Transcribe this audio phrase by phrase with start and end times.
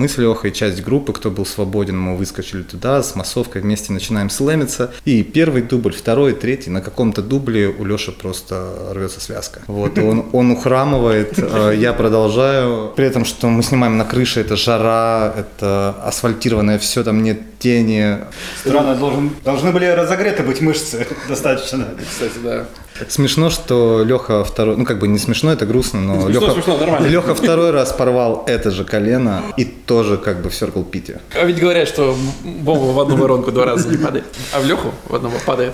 [0.00, 4.30] Мы с Лехой, часть группы, кто был свободен, мы выскочили туда, с массовкой вместе начинаем
[4.30, 4.92] слэмиться.
[5.04, 9.60] И первый дубль, второй, третий, на каком-то дубле у Леши просто рвется связка.
[9.66, 12.94] Вот, он, он ухрамывает, э, я продолжаю.
[12.96, 18.20] При этом, что мы снимаем на крыше, это жара, это асфальтированное все, там нет тени.
[18.58, 21.88] Странно, должен, должны были разогреты быть мышцы достаточно.
[22.10, 22.66] Кстати, да.
[23.08, 26.78] Смешно, что Леха второй, ну как бы не смешно, это грустно, но Смешно, Леха, смешно,
[26.78, 27.06] нормально.
[27.06, 31.20] Леха второй раз порвал это же колено и тоже как бы в Circle Пите.
[31.34, 34.92] А ведь говорят, что бомба в одну воронку два раза не падает, а в Леху
[35.08, 35.72] в одного падает.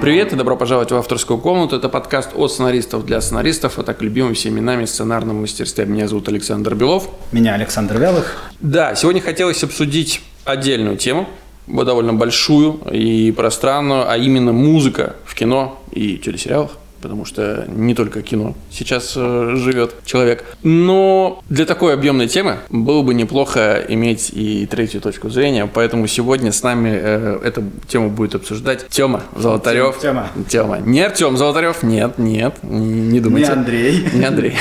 [0.00, 1.76] Привет и добро пожаловать в авторскую комнату.
[1.76, 5.86] Это подкаст от сценаристов для сценаристов, а так любимым всеми нами сценарном мастерстве.
[5.86, 7.08] Меня зовут Александр Белов.
[7.32, 8.36] Меня Александр Вялых.
[8.60, 11.28] Да, сегодня хотелось обсудить отдельную тему,
[11.66, 16.72] довольно большую и пространную, а именно музыка в кино и телесериалах
[17.06, 20.44] потому что не только кино сейчас э, живет человек.
[20.64, 26.50] Но для такой объемной темы было бы неплохо иметь и третью точку зрения, поэтому сегодня
[26.50, 30.00] с нами э, эту тему будет обсуждать Тёма Золотарев.
[30.00, 30.30] Тема.
[30.48, 30.78] Тема.
[30.78, 33.52] Не Артем Золотарев, нет, нет, не, не думайте.
[33.52, 34.08] Не Андрей.
[34.12, 34.54] Не Андрей.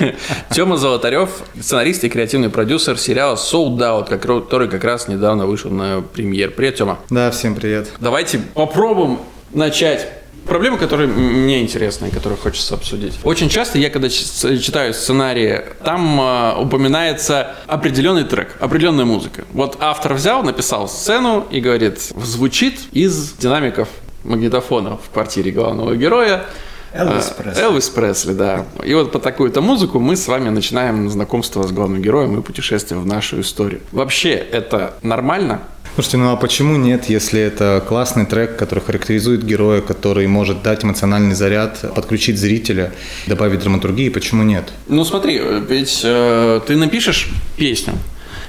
[0.50, 6.02] Тёма Золотарев, сценарист и креативный продюсер сериала Sold Out, который как раз недавно вышел на
[6.02, 6.50] премьер.
[6.50, 6.98] Привет, Тёма.
[7.10, 7.92] Да, всем привет.
[8.00, 9.20] Давайте попробуем
[9.52, 13.18] начать Проблема, которая мне интересна и которую хочется обсудить.
[13.24, 19.44] Очень часто я, когда читаю сценарии, там э, упоминается определенный трек, определенная музыка.
[19.52, 23.88] Вот автор взял, написал сцену и говорит, звучит из динамиков
[24.24, 26.44] магнитофона в квартире главного героя.
[26.94, 27.62] Элвис А, Пресли.
[27.62, 28.66] Элвис Пресли, да.
[28.84, 33.00] И вот по такую-то музыку мы с вами начинаем знакомство с главным героем и путешествие
[33.00, 33.80] в нашу историю.
[33.92, 35.62] Вообще, это нормально?
[35.94, 40.84] Слушайте, ну а почему нет, если это классный трек, который характеризует героя, который может дать
[40.84, 42.92] эмоциональный заряд, подключить зрителя,
[43.26, 44.72] добавить драматургии, почему нет?
[44.88, 47.92] Ну смотри, ведь э, ты напишешь песню,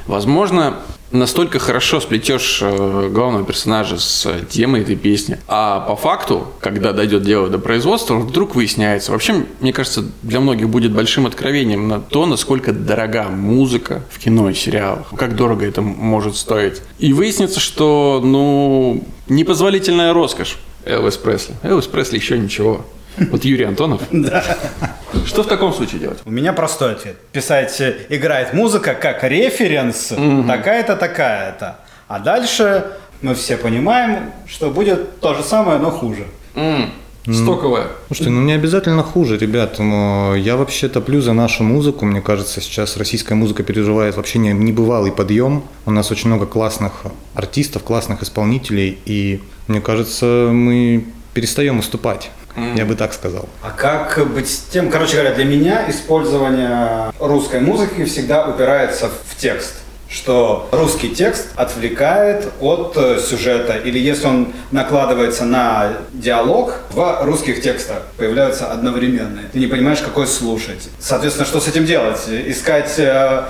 [0.07, 0.77] возможно,
[1.13, 7.23] настолько хорошо сплетешь э, главного персонажа с темой этой песни, а по факту, когда дойдет
[7.23, 9.11] дело до производства, вдруг выясняется.
[9.11, 14.49] Вообще, мне кажется, для многих будет большим откровением на то, насколько дорога музыка в кино
[14.49, 16.81] и сериалах, как дорого это может стоить.
[16.99, 21.55] И выяснится, что, ну, непозволительная роскошь Элвис Пресли.
[21.63, 22.85] Элвис Пресли еще ничего.
[23.31, 24.01] Вот Юрий Антонов.
[25.25, 26.19] Что в таком случае делать?
[26.25, 27.17] У меня простой ответ.
[27.31, 30.13] Писать э, играет музыка как референс,
[30.47, 31.79] такая-то, такая-то.
[32.07, 32.85] А дальше
[33.21, 36.25] мы все понимаем, что будет то же самое, но хуже.
[36.55, 36.91] М,
[37.31, 37.87] Стоковая.
[38.07, 39.79] Слушайте, ну не обязательно хуже, ребят.
[39.79, 42.05] Но Я вообще топлю за нашу музыку.
[42.05, 45.63] Мне кажется, сейчас российская музыка переживает вообще не- небывалый подъем.
[45.85, 47.03] У нас очень много классных
[47.33, 48.97] артистов, классных исполнителей.
[49.05, 52.29] И мне кажется, мы перестаем уступать.
[52.55, 53.49] Я бы так сказал.
[53.61, 59.35] А как быть с тем, короче говоря, для меня использование русской музыки всегда упирается в
[59.37, 59.75] текст
[60.13, 67.61] что русский текст отвлекает от э, сюжета, или если он накладывается на диалог, два русских
[67.61, 69.45] текста появляются одновременные.
[69.51, 70.87] Ты не понимаешь, какой слушать.
[70.99, 72.21] Соответственно, что с этим делать?
[72.27, 73.45] Искать э,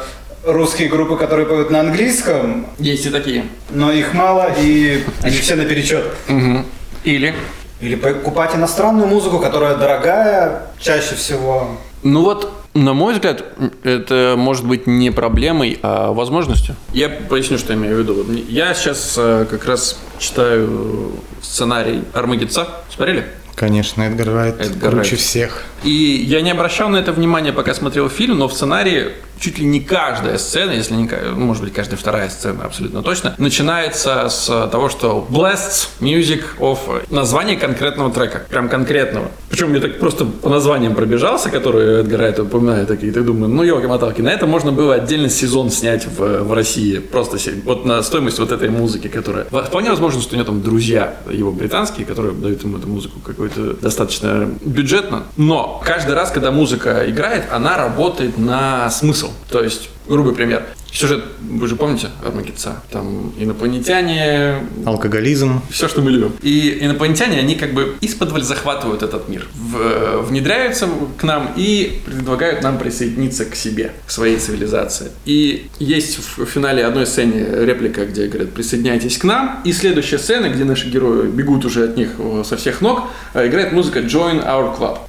[0.46, 3.46] русские группы, которые поют на английском, Есть и такие.
[3.70, 6.06] но их мало, и они все наперечет.
[6.28, 6.66] Мгм.
[7.03, 7.35] Или?
[7.83, 11.67] Или покупать иностранную музыку, которая дорогая чаще всего.
[12.01, 13.44] Ну вот, на мой взгляд,
[13.83, 16.77] это может быть не проблемой, а возможностью.
[16.93, 18.25] Я поясню, что я имею в виду.
[18.47, 21.11] Я сейчас э, как раз читаю
[21.41, 22.69] сценарий Армагедца.
[22.89, 23.25] Смотрели?
[23.55, 25.19] Конечно, Эдгар Райт Эдгар круче Райт.
[25.19, 25.63] всех.
[25.83, 29.11] И я не обращал на это внимания, пока смотрел фильм, но в сценарии
[29.44, 34.29] чуть ли не каждая сцена, если не, может быть, каждая вторая сцена абсолютно точно, начинается
[34.29, 36.77] с того, что Blasts Music of
[37.09, 39.31] название конкретного трека, прям конкретного.
[39.49, 43.63] Причем я так просто по названиям пробежался, которые Эдгар Райт упоминает, такие, ты думаю, ну
[43.63, 48.39] елки-моталки, на это можно было отдельный сезон снять в, в России, просто вот на стоимость
[48.39, 49.45] вот этой музыки, которая...
[49.45, 53.73] Вполне возможно, что у него там друзья его британские, которые дают ему эту музыку какую-то
[53.73, 59.31] достаточно бюджетно, но каждый раз, когда музыка играет, она работает на смысл.
[59.49, 60.66] То есть, грубый пример.
[60.93, 62.84] Сюжет, вы же помните Армагедца?
[62.91, 65.61] Там инопланетяне, Алкоголизм.
[65.72, 66.34] все, что мы любим.
[66.43, 70.87] И инопланетяне, они как бы из-под захватывают этот мир, в- внедряются
[71.17, 75.11] к нам и предлагают нам присоединиться к себе, к своей цивилизации.
[75.25, 80.49] И есть в финале одной сцене реплика, где говорят «присоединяйтесь к нам», и следующая сцена,
[80.49, 83.03] где наши герои бегут уже от них э, со всех ног,
[83.34, 84.99] э, играет музыка «Join our club».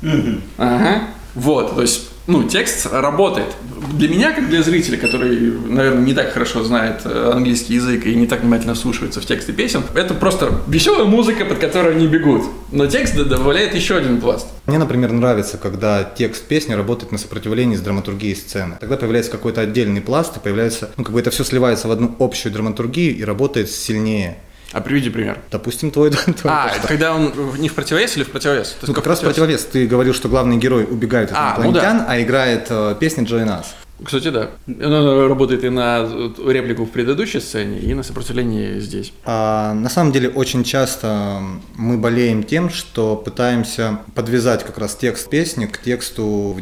[0.56, 1.02] Ага.
[1.34, 3.55] Вот, то есть ну, текст работает.
[3.93, 8.15] Для меня, как для зрителя, который, наверное, не так хорошо знает э, английский язык и
[8.15, 12.44] не так внимательно слушается в тексты песен, это просто веселая музыка, под которой они бегут.
[12.73, 14.47] Но текст добавляет еще один пласт.
[14.67, 18.76] Мне, например, нравится, когда текст песни работает на сопротивлении с драматургией сцены.
[18.81, 22.15] Тогда появляется какой-то отдельный пласт, и появляется, ну, как бы это все сливается в одну
[22.19, 24.38] общую драматургию и работает сильнее.
[24.75, 25.38] А приведи пример.
[25.53, 28.76] Допустим, твой, твой А, это когда он не в противовес или в противовес?
[28.82, 29.65] Ну, как раз противовес.
[29.65, 33.44] Ты говорил, что главный герой убегает от А, ну инопланетян, а играет э, песня Джой
[33.44, 33.76] Нас.
[34.03, 34.50] Кстати, да.
[34.67, 36.09] Он работает и на
[36.44, 39.12] реплику в предыдущей сцене, и на сопротивлении здесь.
[39.25, 41.41] А, на самом деле очень часто
[41.76, 46.61] мы болеем тем, что пытаемся подвязать как раз текст песни к тексту в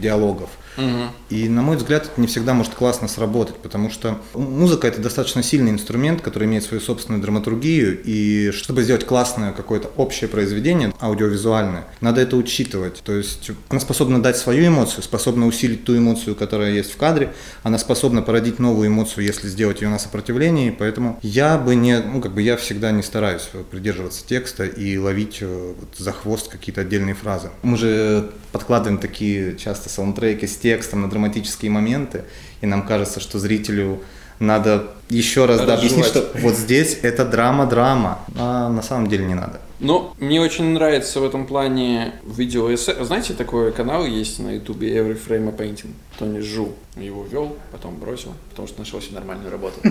[0.76, 1.12] диалогов.
[1.30, 5.42] И, на мой взгляд, это не всегда может классно сработать, потому что музыка– это достаточно
[5.42, 11.84] сильный инструмент, который имеет свою собственную драматургию, и чтобы сделать классное какое-то общее произведение, аудиовизуальное,
[12.00, 13.00] надо это учитывать.
[13.04, 17.32] То есть она способна дать свою эмоцию, способна усилить ту эмоцию, которая есть в кадре,
[17.62, 22.20] она способна породить новую эмоцию, если сделать ее на сопротивлении, поэтому я бы не, ну,
[22.20, 26.82] как бы я всегда не стараюсь придерживаться текста и ловить э, вот за хвост какие-то
[26.82, 27.50] отдельные фразы.
[27.62, 32.24] Мы же подкладываем такие часто саундтреки текстом на драматические моменты,
[32.60, 34.00] и нам кажется, что зрителю
[34.38, 39.34] надо еще раз да, объяснить, что вот здесь это драма-драма, а на самом деле не
[39.34, 39.60] надо.
[39.78, 43.04] Ну, мне очень нравится в этом плане видео эссе.
[43.04, 45.90] Знаете, такой канал есть на ютубе Every Frame a Painting.
[46.18, 49.76] Тони Жу его вел, потом бросил, потому что нашел себе нормальную работу.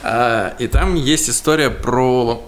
[0.00, 2.40] А, и там есть история про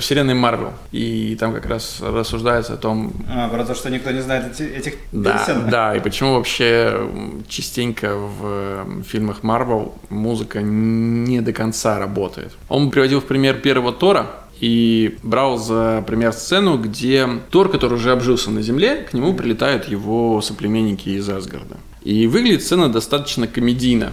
[0.00, 0.72] вселенной Марвел.
[0.92, 3.12] И там как раз рассуждается о том...
[3.28, 5.70] А, про то, что никто не знает эти, этих да, песен.
[5.70, 7.08] Да, и почему вообще
[7.48, 12.52] частенько в фильмах Марвел музыка не до конца работает.
[12.68, 14.26] Он приводил в пример первого Тора,
[14.60, 19.86] и брал за пример сцену, где Тор, который уже обжился на Земле, к нему прилетают
[19.86, 21.76] его соплеменники из Асгарда.
[22.02, 24.12] И выглядит сцена достаточно комедийно.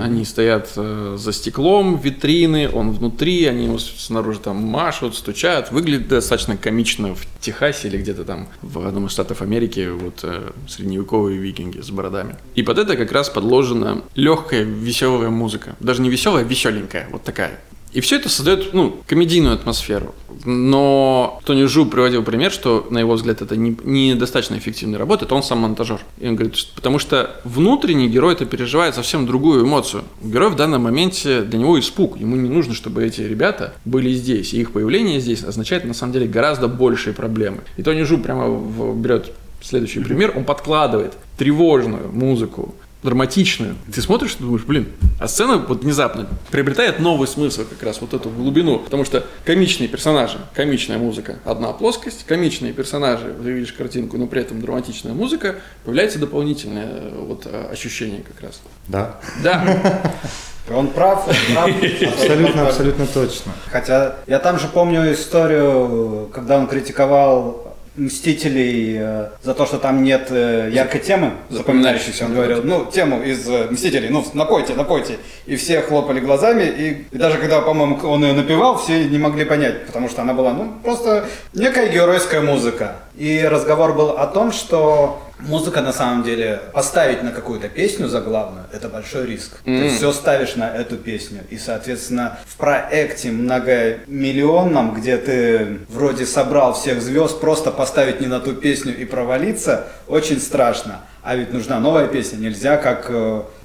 [0.00, 5.70] Они стоят э, за стеклом, витрины, он внутри, они ему снаружи там машут, стучат.
[5.72, 10.50] Выглядит достаточно комично в Техасе или где-то там в одном из штатов Америки, вот э,
[10.68, 12.36] средневековые викинги с бородами.
[12.54, 15.76] И под это как раз подложена легкая, веселая музыка.
[15.80, 17.60] Даже не веселая, а веселенькая, вот такая.
[17.92, 20.14] И все это создает, ну, комедийную атмосферу.
[20.44, 25.34] Но Тони Жу приводил пример, что, на его взгляд, это не, недостаточно эффективная работа, это
[25.34, 26.00] он сам монтажер.
[26.18, 30.04] И он говорит, что, потому что внутренний герой это переживает совсем другую эмоцию.
[30.22, 32.18] Герой в данном моменте для него испуг.
[32.18, 34.54] Ему не нужно, чтобы эти ребята были здесь.
[34.54, 37.58] И их появление здесь означает, на самом деле, гораздо большие проблемы.
[37.76, 43.76] И Тони Жу прямо берет следующий пример, он подкладывает тревожную музыку драматичную.
[43.92, 44.88] Ты смотришь и думаешь, блин,
[45.20, 48.78] а сцена вот внезапно приобретает новый смысл, как раз вот эту глубину.
[48.78, 54.42] Потому что комичные персонажи, комичная музыка, одна плоскость, комичные персонажи, ты видишь картинку, но при
[54.42, 58.60] этом драматичная музыка, появляется дополнительное э, вот э, ощущение как раз.
[58.88, 59.20] Да.
[59.42, 60.12] Да.
[60.70, 61.70] Он прав, он прав.
[62.12, 63.52] Абсолютно, абсолютно точно.
[63.66, 70.02] Хотя я там же помню историю, когда он критиковал Мстителей э, за то, что там
[70.02, 75.18] нет э, яркой темы, запоминающейся, он говорил, ну, тему из э, Мстителей, ну, напойте, напойте.
[75.44, 79.44] И все хлопали глазами, и, и даже когда, по-моему, он ее напевал, все не могли
[79.44, 82.96] понять, потому что она была, ну, просто некая геройская музыка.
[83.16, 88.66] И разговор был о том, что Музыка на самом деле поставить на какую-то песню заглавную
[88.72, 89.58] это большой риск.
[89.64, 89.80] Mm.
[89.80, 91.40] Ты все ставишь на эту песню.
[91.50, 98.38] И, соответственно, в проекте многомиллионном, где ты вроде собрал всех звезд, просто поставить не на
[98.38, 101.00] ту песню и провалиться, очень страшно.
[101.22, 103.10] А ведь нужна новая песня, нельзя как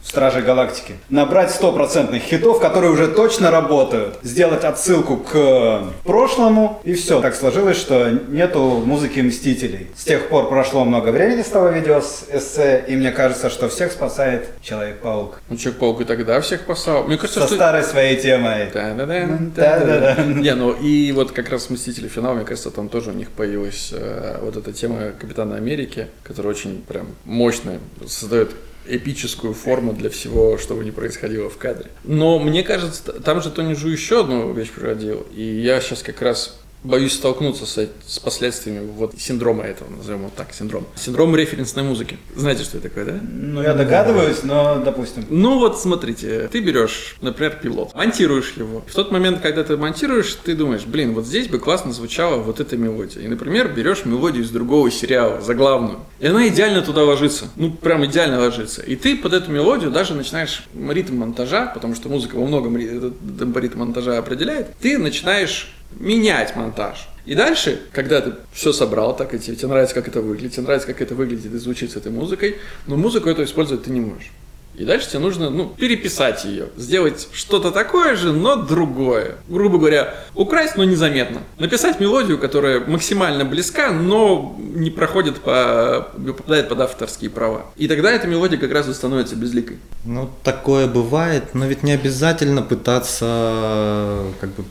[0.07, 0.95] э, в Страже Галактики.
[1.09, 7.21] Набрать стопроцентных хитов, которые уже точно работают, сделать отсылку к э, прошлому, и все.
[7.21, 9.87] Так сложилось, что нету музыки Мстителей.
[9.95, 13.69] С тех пор прошло много времени с того видео с эссе, и мне кажется, что
[13.69, 15.41] всех спасает Человек-паук.
[15.49, 17.03] Ну, Человек-паук и тогда всех спасал.
[17.03, 17.55] Мне кажется, Со что...
[17.55, 18.69] старой своей темой.
[18.73, 19.27] Да-да-да.
[19.55, 20.23] Да-да-да.
[20.23, 23.91] Не, ну и вот как раз Мстители финал, мне кажется, там тоже у них появилась
[23.91, 28.51] э, вот эта тема Капитана Америки, которая очень прям мощная, создает
[28.87, 31.89] эпическую форму для всего, что бы ни происходило в кадре.
[32.03, 36.21] Но мне кажется, там же Тони Жу еще одну вещь проводил, и я сейчас как
[36.21, 40.85] раз боюсь столкнуться с, с последствиями вот синдрома этого, назовем вот так, синдром.
[40.95, 42.17] Синдром референсной музыки.
[42.35, 43.19] Знаете, что это такое, да?
[43.21, 45.25] Ну, я догадываюсь, но допустим.
[45.29, 48.83] Ну, вот смотрите, ты берешь, например, пилот, монтируешь его.
[48.87, 52.59] В тот момент, когда ты монтируешь, ты думаешь, блин, вот здесь бы классно звучала вот
[52.59, 53.21] эта мелодия.
[53.21, 55.99] И, например, берешь мелодию из другого сериала, заглавную.
[56.19, 57.45] И она идеально туда ложится.
[57.55, 58.81] Ну, прям идеально ложится.
[58.81, 63.79] И ты под эту мелодию даже начинаешь ритм монтажа, потому что музыка во многом ритм
[63.79, 67.07] монтажа определяет, ты начинаешь менять монтаж.
[67.25, 70.63] И дальше, когда ты все собрал, так и тебе, тебе нравится, как это выглядит, тебе
[70.63, 73.99] нравится, как это выглядит и звучит с этой музыкой, но музыку эту использовать ты не
[73.99, 74.31] можешь.
[74.77, 79.37] И дальше тебе нужно ну, переписать ее, сделать что-то такое же, но другое.
[79.47, 81.41] Грубо говоря, украсть, но незаметно.
[81.57, 87.65] Написать мелодию, которая максимально близка, но не проходит по, попадает под авторские права.
[87.75, 89.79] И тогда эта мелодия как раз и становится безликой.
[90.05, 94.63] Ну, такое бывает, но ведь не обязательно пытаться как бы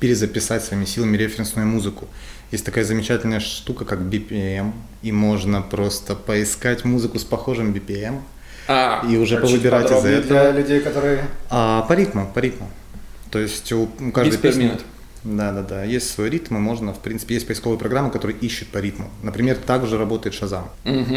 [0.00, 2.08] перезаписать своими силами референсную музыку.
[2.50, 4.72] Есть такая замечательная штука, как BPM,
[5.02, 8.20] и можно просто поискать музыку с похожим BPM,
[8.68, 10.22] а, и уже повыбирать из этого.
[10.22, 11.24] для людей, которые...
[11.50, 12.70] А, по ритму, по ритму.
[13.30, 14.72] То есть у, у каждой песни...
[15.24, 15.84] Да, да, да.
[15.84, 19.10] Есть свой ритм, и можно, в принципе, есть поисковые программы, которые ищут по ритму.
[19.22, 20.68] Например, также работает Шазам.
[20.84, 21.16] Угу.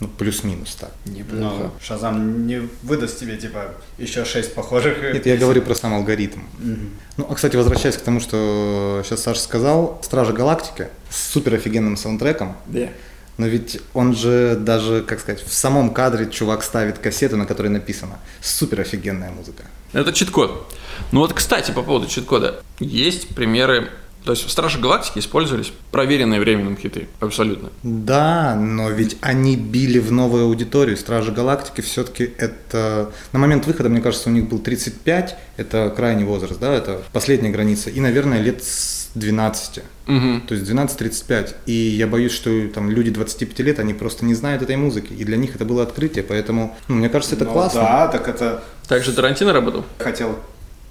[0.00, 0.92] Ну, плюс-минус так.
[1.06, 1.40] Неплохо.
[1.40, 5.02] Но Шазам не выдаст тебе, типа, еще шесть похожих.
[5.02, 6.38] Это я говорю про сам алгоритм.
[6.38, 6.76] Угу.
[7.16, 11.96] Ну, а, кстати, возвращаясь к тому, что сейчас Саша сказал, Стражи Галактики с супер офигенным
[11.96, 12.56] саундтреком.
[12.66, 12.78] Да.
[12.78, 12.90] Yeah.
[13.38, 17.68] Но ведь он же даже, как сказать, в самом кадре чувак ставит кассету, на которой
[17.68, 19.64] написано «Супер офигенная музыка».
[19.92, 20.74] Это чит-код.
[21.12, 22.60] Ну вот, кстати, по поводу чит-кода.
[22.80, 23.90] Есть примеры
[24.24, 27.70] то есть в Страже Галактики использовались проверенные временем хиты, абсолютно.
[27.82, 30.98] Да, но ведь они били в новую аудиторию.
[30.98, 33.10] Стражи Галактики все-таки это...
[33.32, 37.50] На момент выхода, мне кажется, у них был 35, это крайний возраст, да, это последняя
[37.50, 37.88] граница.
[37.88, 38.62] И, наверное, лет
[39.14, 39.78] с 12.
[40.06, 40.40] Угу.
[40.46, 41.54] То есть 12-35.
[41.66, 45.12] И я боюсь, что там люди 25 лет, они просто не знают этой музыки.
[45.12, 47.80] И для них это было открытие, поэтому, ну, мне кажется, это ну, классно.
[47.80, 48.62] Да, так это...
[48.86, 49.84] Также Тарантино работал?
[49.98, 50.38] Хотел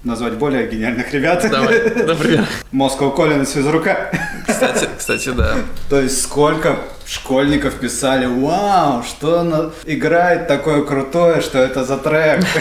[0.04, 1.46] назвать более гениальных ребят.
[1.50, 2.46] Давай, например.
[2.70, 4.12] Москва Колин из физрука.
[4.46, 5.56] Кстати, кстати, да.
[5.88, 12.44] То есть сколько школьников писали, вау, что она играет такое крутое, что это за трек.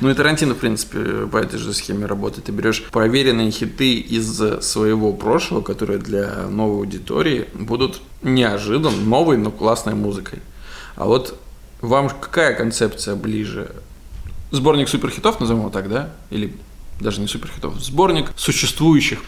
[0.00, 2.46] Ну и Тарантино, в принципе, по этой же схеме работает.
[2.46, 9.50] Ты берешь проверенные хиты из своего прошлого, которые для новой аудитории будут неожиданно новой, но
[9.50, 10.40] классной музыкой.
[10.94, 11.38] А вот
[11.80, 13.70] вам какая концепция ближе?
[14.50, 16.10] Сборник суперхитов, назовем его так, да?
[16.30, 16.54] Или
[17.00, 19.20] даже не суперхитов, сборник существующих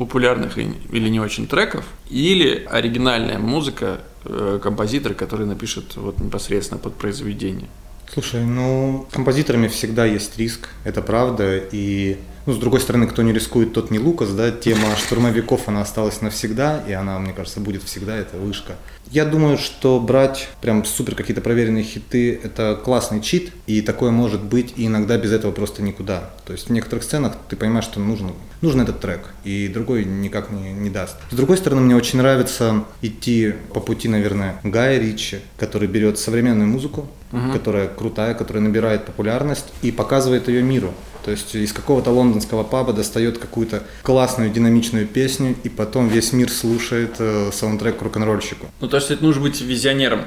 [0.00, 6.94] популярных или не очень треков, или оригинальная музыка э, композитора, который напишет вот непосредственно под
[6.94, 7.68] произведение.
[8.10, 12.16] Слушай, ну, композиторами всегда есть риск, это правда, и
[12.46, 16.20] ну, с другой стороны, кто не рискует, тот не Лукас, да, тема штурмовиков, она осталась
[16.20, 18.74] навсегда, и она, мне кажется, будет всегда, это вышка.
[19.10, 24.42] Я думаю, что брать прям супер какие-то проверенные хиты– это классный чит, и такое может
[24.42, 26.30] быть, и иногда без этого просто никуда.
[26.46, 30.50] То есть в некоторых сценах ты понимаешь, что нужен, нужен этот трек, и другой никак
[30.50, 31.16] не, не даст.
[31.30, 36.68] С другой стороны, мне очень нравится идти по пути, наверное, Гая Ричи, который берет современную
[36.68, 37.52] музыку, угу.
[37.52, 40.94] которая крутая, которая набирает популярность и показывает ее миру.
[41.24, 46.50] То есть из какого-то лондонского паба достает какую-то классную динамичную песню, и потом весь мир
[46.50, 48.66] слушает э, саундтрек к рок-н-ролльщику.
[48.80, 50.24] Ну, то есть это нужно быть визионером.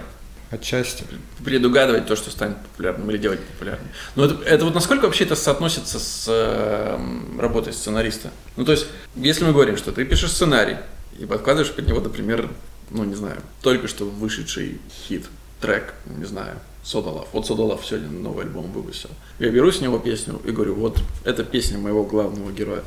[0.50, 1.04] Отчасти.
[1.44, 3.88] Предугадывать то, что станет популярным, или делать популярным.
[4.16, 7.00] Но это, это вот насколько вообще это соотносится с э,
[7.40, 8.30] работой сценариста?
[8.56, 8.86] Ну, то есть,
[9.16, 10.78] если мы говорим, что ты пишешь сценарий,
[11.18, 12.50] и подкладываешь под него, например,
[12.92, 15.26] ну, не знаю, только что вышедший хит,
[15.60, 17.28] трек, не знаю, Love.
[17.32, 19.10] Вот Love сегодня новый альбом выпустил.
[19.40, 22.84] Я беру с него песню и говорю, вот это песня моего главного героя.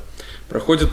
[0.48, 0.90] Проходит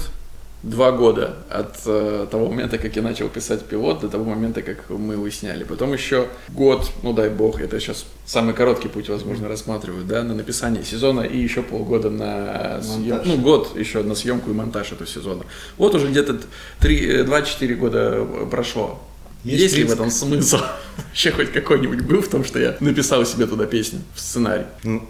[0.63, 4.89] два года от э, того момента, как я начал писать пилот, до того момента, как
[4.89, 5.65] мы его сняли.
[5.65, 10.33] Потом еще год, ну дай бог, это сейчас самый короткий путь, возможно, рассматриваю, да, на
[10.33, 15.07] написание сезона и еще полгода на съемку, ну год еще на съемку и монтаж этого
[15.07, 15.43] сезона.
[15.77, 16.39] Вот уже где-то
[16.79, 17.27] 2-4
[17.59, 19.01] э, года прошло.
[19.43, 20.59] Есть, Есть ли в этом смысл?
[20.97, 24.65] Вообще хоть какой-нибудь был в том, что я написал себе туда песню в сценарий?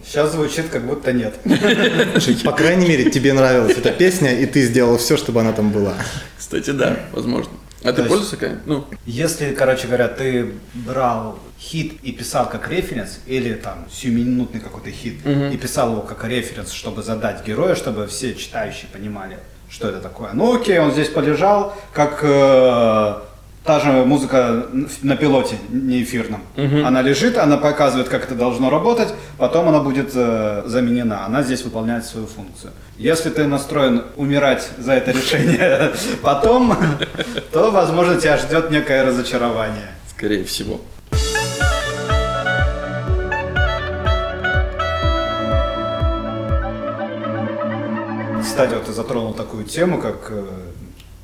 [0.06, 1.36] Сейчас звучит, как будто нет.
[2.44, 5.94] По крайней мере, тебе нравилась эта песня, и ты сделал все, чтобы она там была.
[6.38, 7.52] Кстати, да, возможно.
[7.84, 8.86] А ты пользуешься какая Ну.
[9.06, 15.20] Если, короче говоря, ты брал хит и писал как референс, или там сиюминутный какой-то хит,
[15.26, 15.46] угу.
[15.54, 19.38] и писал его как референс, чтобы задать героя, чтобы все читающие понимали,
[19.70, 20.32] что это такое.
[20.34, 23.16] Ну окей, он здесь полежал, как э,
[23.64, 24.66] та же музыка
[25.02, 26.42] на пилоте, не эфирном.
[26.58, 26.86] Угу.
[26.86, 31.26] Она лежит, она показывает, как это должно работать, потом она будет э, заменена.
[31.26, 32.74] Она здесь выполняет свою функцию.
[32.98, 35.92] Если ты настроен умирать за это решение
[36.22, 36.76] потом,
[37.52, 39.92] то, возможно, тебя ждет некое разочарование.
[40.10, 40.82] Скорее всего.
[48.42, 50.46] Кстати, вот ты затронул такую тему, как э,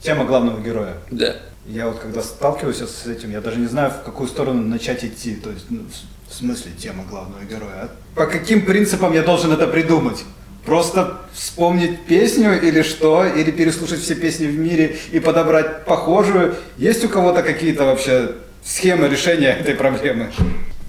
[0.01, 0.93] тема главного героя.
[1.11, 1.35] Да.
[1.69, 5.35] Я вот когда сталкиваюсь с этим, я даже не знаю, в какую сторону начать идти.
[5.35, 5.81] То есть, ну,
[6.27, 7.83] в смысле тема главного героя.
[7.83, 10.23] А по каким принципам я должен это придумать?
[10.65, 16.55] Просто вспомнить песню или что, или переслушать все песни в мире и подобрать похожую.
[16.77, 18.31] Есть у кого-то какие-то вообще
[18.63, 20.31] схемы решения этой проблемы?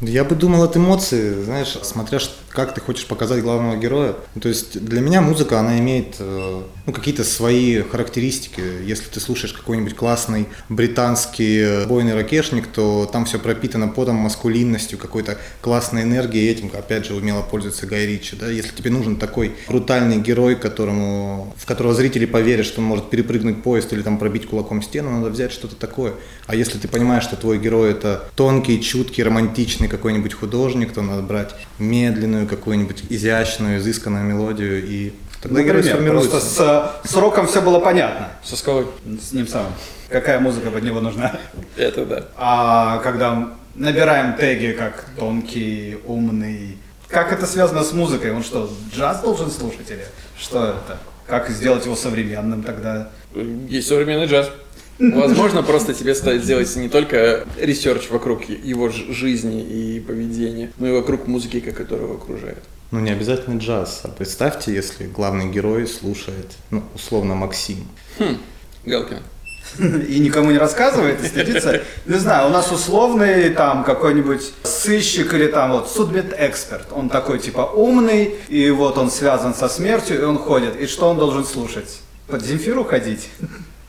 [0.01, 2.19] Я бы думал от эмоций, знаешь, смотря
[2.51, 4.17] как ты хочешь показать главного героя.
[4.41, 8.63] То есть для меня музыка, она имеет э, ну, какие-то свои характеристики.
[8.85, 15.39] Если ты слушаешь какой-нибудь классный британский бойный ракешник, то там все пропитано потом, маскулинностью, какой-то
[15.61, 16.51] классной энергией.
[16.51, 18.37] Этим, опять же, умело пользуется Гай Ричи.
[18.37, 18.51] Да?
[18.51, 23.63] Если тебе нужен такой брутальный герой, которому, в которого зрители поверят, что он может перепрыгнуть
[23.63, 26.15] поезд или там пробить кулаком стену, надо взять что-то такое.
[26.47, 31.23] А если ты понимаешь, что твой герой это тонкий, чуткий, романтичный какой-нибудь художник, то надо
[31.23, 37.81] брать медленную, какую-нибудь изящную, изысканную мелодию и Тогда Например, просто с, с роком все было
[37.81, 38.29] понятно.
[38.45, 38.87] Со скалой.
[39.07, 39.73] С ним самым.
[40.11, 41.39] Какая музыка под него нужна.
[41.79, 42.27] Это да.
[42.37, 46.77] А когда набираем теги как тонкий, умный,
[47.09, 48.33] как это связано с музыкой?
[48.33, 50.05] Он что, джаз должен слушать или
[50.39, 50.99] что это?
[51.27, 53.11] Как сделать его современным тогда?
[53.69, 54.51] Есть современный джаз.
[55.01, 60.93] Возможно, просто тебе стоит сделать не только research вокруг его жизни и поведения, но и
[60.93, 62.63] вокруг музыки, которая его окружает.
[62.91, 67.87] Ну, не обязательно джаз, а представьте, если главный герой слушает, ну, условно, Максим.
[68.19, 68.37] Хм,
[68.85, 69.19] Галкин.
[70.09, 71.83] И никому не рассказывает, и стыдится.
[72.07, 76.89] Не знаю, у нас условный там какой-нибудь сыщик или там вот судмедэксперт.
[76.93, 80.79] Он такой типа умный, и вот он связан со смертью, и он ходит.
[80.81, 82.01] И что он должен слушать?
[82.27, 83.29] Под Земфиру ходить?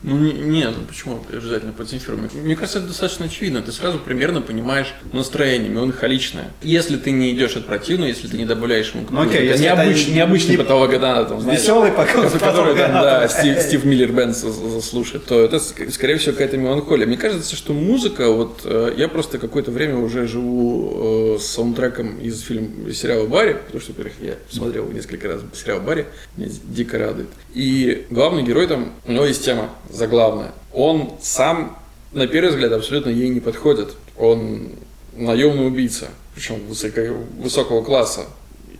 [0.02, 2.28] Ну, не, не, ну почему обязательно под Земфиром?
[2.34, 3.62] Мне кажется, это достаточно очевидно.
[3.62, 6.52] Ты сразу примерно понимаешь настроение, меланхоличное.
[6.62, 10.02] Если ты не идешь от противного, если ты не добавляешь ему ну, окей, это необыч,
[10.02, 15.24] это необычный не, патологоанатом, там, знаешь, веселый который там, да, Стив, Стив Миллер Бенс заслушает,
[15.24, 17.06] то это, скорее всего, какая-то меланхолия.
[17.06, 18.66] Мне кажется, что музыка, вот
[18.96, 23.92] я просто какое-то время уже живу э, с саундтреком из фильма сериала Барри, потому что,
[23.92, 26.06] во-первых, я смотрел несколько раз сериал Барри,
[26.36, 27.28] меня дико радует.
[27.54, 30.52] И главный герой там, у него есть тема заглавная.
[30.72, 31.76] Он сам,
[32.12, 33.94] на первый взгляд, абсолютно ей не подходит.
[34.16, 34.70] Он
[35.14, 37.00] наемный убийца, причем высоко,
[37.38, 38.26] высокого класса,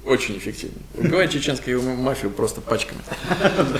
[0.04, 0.82] очень эффективный.
[0.96, 3.00] Убивает чеченскую мафию просто пачками.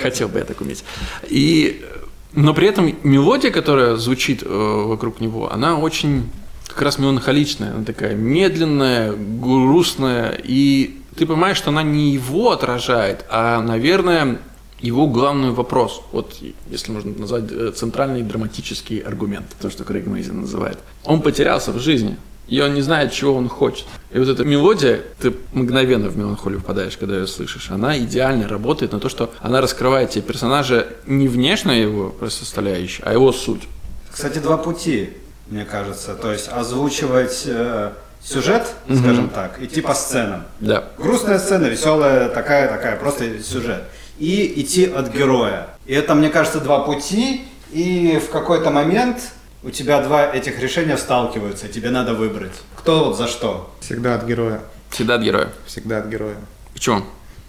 [0.01, 0.85] Хотел бы я так уметь.
[1.29, 1.85] И,
[2.33, 6.31] но при этом мелодия, которая звучит э, вокруг него, она очень
[6.69, 13.25] как раз меланхоличная, она такая медленная, грустная, и ты понимаешь, что она не его отражает,
[13.29, 14.39] а, наверное,
[14.83, 16.35] его главный вопрос, вот
[16.69, 20.79] если можно назвать э, центральный драматический аргумент, то, что Крейг Мейзен называет.
[21.05, 22.17] Он потерялся в жизни,
[22.49, 23.87] и он не знает, чего он хочет.
[24.11, 27.71] И вот эта мелодия, ты мгновенно в меланхолию впадаешь, когда ее слышишь.
[27.71, 33.13] Она идеально работает на то, что она раскрывает тебе персонажа не внешне его составляющую, а
[33.13, 33.63] его суть.
[34.11, 35.11] Кстати, два пути,
[35.49, 36.17] мне кажется.
[36.17, 38.99] То есть озвучивать э, сюжет, mm-hmm.
[38.99, 40.43] скажем так, идти по сценам.
[40.59, 40.89] Да.
[40.99, 43.85] Грустная сцена, веселая, такая, такая, просто сюжет
[44.19, 45.69] и идти от героя.
[45.87, 50.97] И это, мне кажется, два пути, и в какой-то момент у тебя два этих решения
[50.97, 52.53] сталкиваются, тебе надо выбрать.
[52.77, 53.73] Кто вот за что?
[53.81, 54.61] Всегда от героя.
[54.91, 55.53] Всегда от героя.
[55.67, 56.37] Всегда от героя.
[56.73, 57.03] Почему?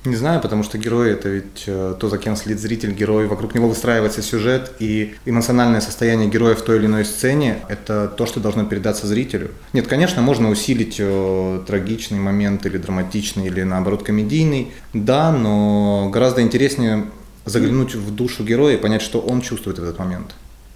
[0.05, 3.55] Не знаю, потому что герой это ведь э, то, за кем следит зритель, герой, вокруг
[3.55, 8.41] него выстраивается сюжет, и эмоциональное состояние героя в той или иной сцене– это то, что
[8.41, 9.51] должно передаться зрителю.
[9.71, 16.41] Нет, конечно, можно усилить э, трагичный момент или драматичный, или наоборот комедийный, да, но гораздо
[16.41, 17.05] интереснее
[17.45, 20.35] заглянуть в душу героя и понять, что он чувствует в этот момент.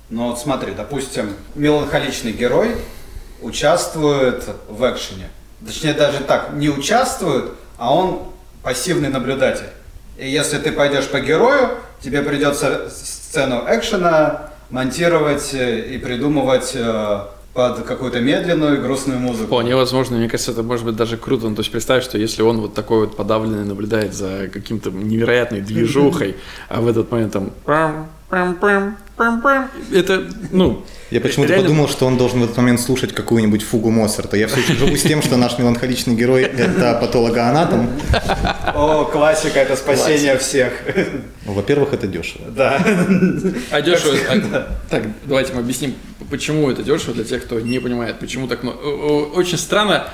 [0.10, 2.76] Ну вот смотри, допустим, меланхоличный герой
[3.42, 5.28] участвует в экшене.
[5.66, 8.22] Точнее, даже так, не участвует, а он
[8.68, 9.70] пассивный наблюдатель.
[10.18, 11.70] И если ты пойдешь по герою,
[12.02, 17.20] тебе придется сцену экшена монтировать э, и придумывать э,
[17.54, 19.46] под какую-то медленную грустную музыку.
[19.48, 21.48] Вполне возможно, мне кажется, это может быть даже круто.
[21.48, 25.62] Ну, то есть представь, что если он вот такой вот подавленный наблюдает за каким-то невероятной
[25.62, 26.36] движухой,
[26.68, 27.52] а в этот момент там
[29.92, 31.70] это, ну, я почему-то реально...
[31.70, 34.36] подумал, что он должен в этот момент слушать какую-нибудь фугу Моцарта.
[34.36, 37.90] Я все еще живу с тем, что наш меланхоличный герой– это патологоанатом.
[38.76, 40.74] О, классика– это спасение всех.
[41.46, 42.52] Во-первых, это дешево.
[42.52, 42.84] Да.
[43.72, 44.18] А дешево…
[44.30, 45.96] А, так, давайте мы объясним,
[46.30, 48.78] почему это дешево для тех, кто не понимает, почему так много.
[48.78, 50.08] Очень странно.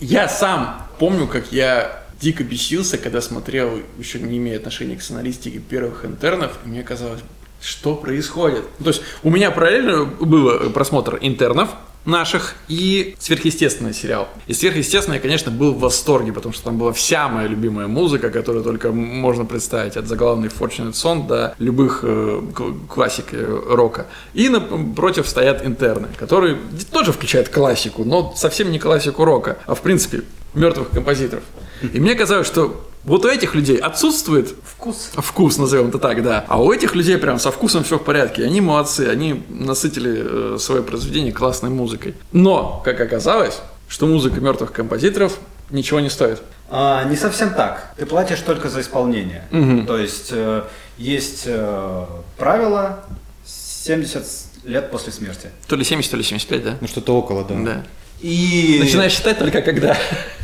[0.00, 5.58] Я сам помню, как я дико бесился, когда смотрел, еще не имея отношения к сценаристике
[5.58, 7.20] первых интернов, и мне казалось,
[7.64, 8.64] что происходит.
[8.78, 11.70] То есть у меня параллельно был просмотр интернов,
[12.04, 14.28] наших и сверхъестественный сериал.
[14.46, 18.30] И сверхъестественный, я, конечно, был в восторге, потому что там была вся моя любимая музыка,
[18.30, 22.42] которую только можно представить, от заглавной Fortunate Son до любых э,
[22.88, 24.06] классик э, рока.
[24.34, 26.58] И напротив стоят интерны, которые
[26.92, 30.22] тоже включают классику, но совсем не классику рока, а в принципе
[30.52, 31.44] мертвых композиторов.
[31.80, 35.10] И мне казалось, что Вот у этих людей отсутствует Вкус.
[35.16, 36.44] вкус, назовем это так, да.
[36.48, 38.44] А у этих людей прям со вкусом все в порядке.
[38.44, 42.14] Они молодцы, они насытили э, свое произведение классной музыкой.
[42.32, 45.38] Но, как оказалось, что музыка мертвых композиторов
[45.70, 46.42] ничего не стоит.
[46.70, 47.92] А, не совсем так.
[47.98, 49.44] Ты платишь только за исполнение.
[49.86, 50.64] То есть э,
[50.96, 52.06] есть э,
[52.38, 53.04] правило
[53.44, 54.24] 70
[54.64, 55.50] лет после смерти.
[55.68, 56.76] То ли 70, то ли 75, да?
[56.80, 57.54] Ну, что-то около, да.
[57.54, 57.82] Да.
[58.24, 59.94] И Начинаешь считать только когда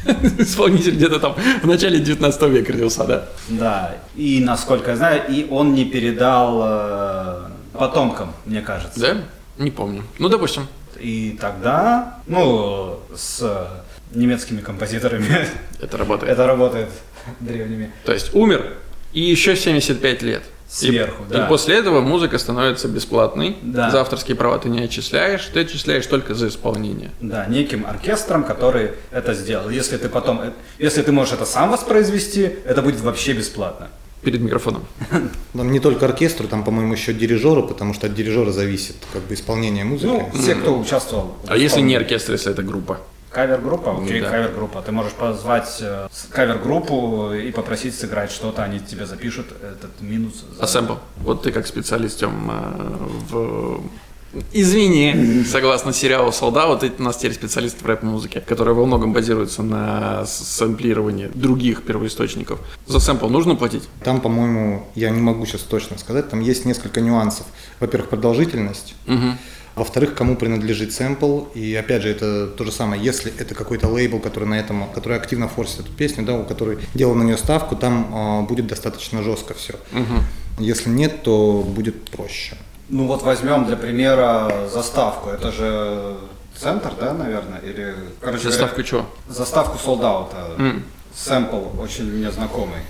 [0.39, 3.29] исполнитель где-то там в начале 19 века родился, да?
[3.49, 9.01] Да, и насколько я знаю, и он не передал э, потомкам, мне кажется.
[9.01, 9.17] Да?
[9.57, 10.05] Не помню.
[10.19, 10.67] Ну, допустим.
[10.99, 13.67] И тогда, ну, с
[14.13, 15.49] немецкими композиторами
[15.81, 16.33] Это работает.
[16.35, 16.89] это работает
[17.41, 17.93] древними.
[18.05, 18.75] То есть умер
[19.15, 20.43] и еще 75 лет.
[20.71, 21.45] Сверху, и, да.
[21.45, 23.57] И после этого музыка становится бесплатной.
[23.61, 23.91] Да.
[23.91, 27.11] За авторские права ты не отчисляешь, ты отчисляешь только за исполнение.
[27.21, 29.69] Да, неким оркестром, который это сделал.
[29.69, 33.89] Если ты потом, э, если ты можешь это сам воспроизвести, это будет вообще бесплатно.
[34.23, 34.85] Перед микрофоном.
[35.55, 39.35] Там не только оркестру, там, по-моему, еще дирижеру, потому что от дирижера зависит как бы
[39.35, 40.11] исполнение музыки.
[40.11, 41.37] Ну, все, кто участвовал.
[41.43, 43.01] в А если не оркестр, если это группа?
[43.31, 44.29] Кавер-группа, окей, Да.
[44.31, 44.83] кавер-группа.
[44.83, 50.45] Ты можешь позвать э, кавер-группу и попросить сыграть что-то, они тебе запишут этот минус.
[50.57, 50.95] за- А сэмпл?
[51.19, 52.97] Вот ты как специалист, Тём, э,
[53.31, 53.81] в...
[54.53, 59.63] Извини, согласно сериалу «Солда», вот у нас теперь специалист в рэп-музыке, который во многом базируется
[59.65, 62.61] на сэмплировании других первоисточников.
[62.87, 63.89] За сэмпл нужно платить?
[64.05, 67.45] Там, по-моему, я не могу сейчас точно сказать, там есть несколько нюансов.
[67.81, 68.95] Во-первых, продолжительность.
[69.07, 69.37] Мгм.
[69.81, 71.45] Во-вторых, кому принадлежит сэмпл.
[71.55, 73.03] И опять же, это то же самое.
[73.03, 76.81] Если это какой-то лейбл, который на этом, который активно форсит эту песню, да, у который
[76.93, 79.77] делал на нее ставку, там а, будет достаточно жестко все.
[80.59, 82.59] Если нет, то будет проще.
[82.91, 85.31] Ну вот возьмем для примера заставку.
[85.31, 86.17] Это же
[86.55, 87.61] центр, да, наверное?
[87.61, 89.07] Или, короче Заставку чего?
[89.31, 90.57] Заставку солдата.
[90.59, 90.85] М.
[91.15, 92.83] Сэмпл очень мне знакомый.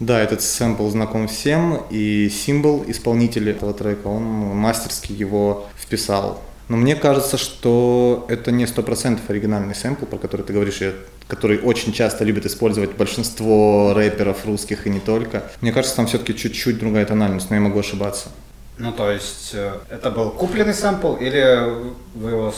[0.00, 6.40] Да, этот сэмпл знаком всем, и символ исполнителя этого трека, он мастерски его вписал.
[6.68, 10.80] Но мне кажется, что это не 100% оригинальный сэмпл, про который ты говоришь,
[11.26, 15.44] который очень часто любят использовать большинство рэперов русских и не только.
[15.62, 18.28] Мне кажется, там все-таки чуть-чуть другая тональность, но я могу ошибаться.
[18.76, 22.54] Ну, то есть, э, это был купленный сэмпл, или вы его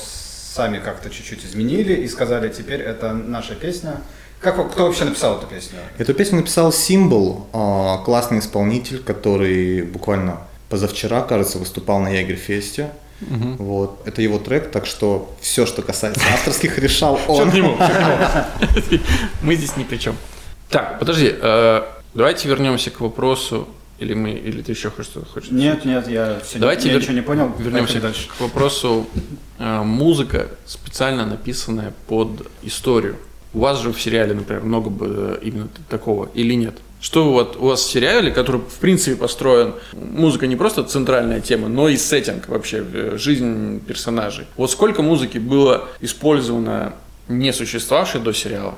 [0.55, 4.03] сами как-то чуть-чуть изменили и сказали, теперь это наша песня?
[4.40, 5.79] Как, кто вообще написал эту песню?
[5.98, 10.38] Эту песню написал Символ, а, классный исполнитель, который буквально
[10.70, 12.90] позавчера, кажется, выступал на Ягерфесте.
[13.20, 14.00] Вот.
[14.07, 17.50] Это его трек, так что все, что касается авторских, решал он.
[19.42, 20.16] Мы здесь ни при чем.
[20.70, 21.83] Так, подожди, э,
[22.14, 25.50] давайте вернемся к вопросу, или мы, или ты еще хочешь что-то хочешь?
[25.50, 27.53] Нет, нет, я, все, Давайте я вер- ничего не понял.
[27.59, 28.29] Вернемся дальше.
[28.29, 29.07] к вопросу
[29.59, 33.16] э, музыка, специально написанная под историю.
[33.53, 36.75] У вас же в сериале, например, много бы именно такого или нет?
[37.01, 41.69] Что вот у вас в сериале, который в принципе построен, музыка не просто центральная тема,
[41.69, 44.45] но и сеттинг вообще, э, жизнь персонажей.
[44.57, 46.93] Вот сколько музыки было использовано
[47.27, 48.75] не существовавшей до сериала,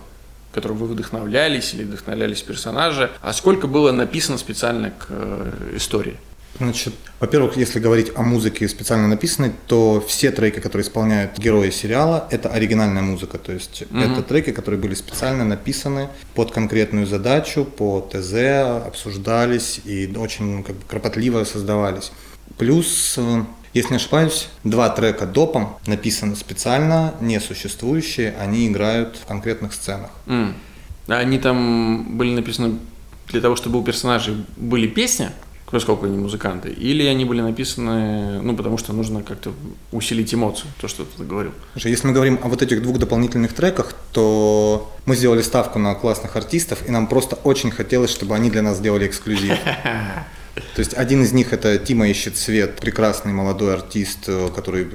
[0.54, 6.16] которым вы вдохновлялись или вдохновлялись персонажи, а сколько было написано специально к э, истории?
[6.58, 12.28] Значит, во-первых, если говорить о музыке специально написанной, то все треки, которые исполняют герои сериала,
[12.30, 13.38] это оригинальная музыка.
[13.38, 18.34] То есть это треки, которые были специально написаны под конкретную задачу, по ТЗ,
[18.86, 22.12] обсуждались и очень ну, как бы, кропотливо создавались.
[22.58, 29.72] Плюс, э, если не ошибаюсь, два трека допом написаны специально, несуществующие, они играют в конкретных
[29.72, 30.10] сценах.
[31.08, 32.78] А Они там были написаны
[33.28, 35.30] для того, чтобы у персонажей были песни,
[35.72, 39.52] поскольку они музыканты, или они были написаны, ну, потому что нужно как-то
[39.90, 41.52] усилить эмоцию, то, что ты говорил.
[41.74, 46.36] Если мы говорим о вот этих двух дополнительных треках, то мы сделали ставку на классных
[46.36, 49.56] артистов, и нам просто очень хотелось, чтобы они для нас сделали эксклюзив.
[50.54, 54.86] То есть один из них это Тима ищет свет, прекрасный молодой артист, э, который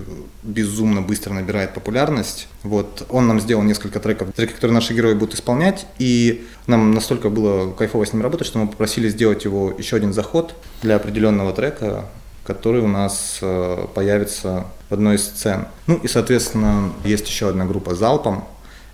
[0.43, 2.48] безумно быстро набирает популярность.
[2.63, 7.30] Вот он нам сделал несколько треков, треки, которые наши герои будут исполнять, и нам настолько
[7.30, 11.54] было кайфово с ним работать, что мы попросили сделать его еще один заход для определенного
[11.54, 12.06] трека,
[12.46, 15.67] который у нас э, появится в одной из сцен.
[15.88, 18.46] Ну и, соответственно, есть еще одна группа «Залпом»,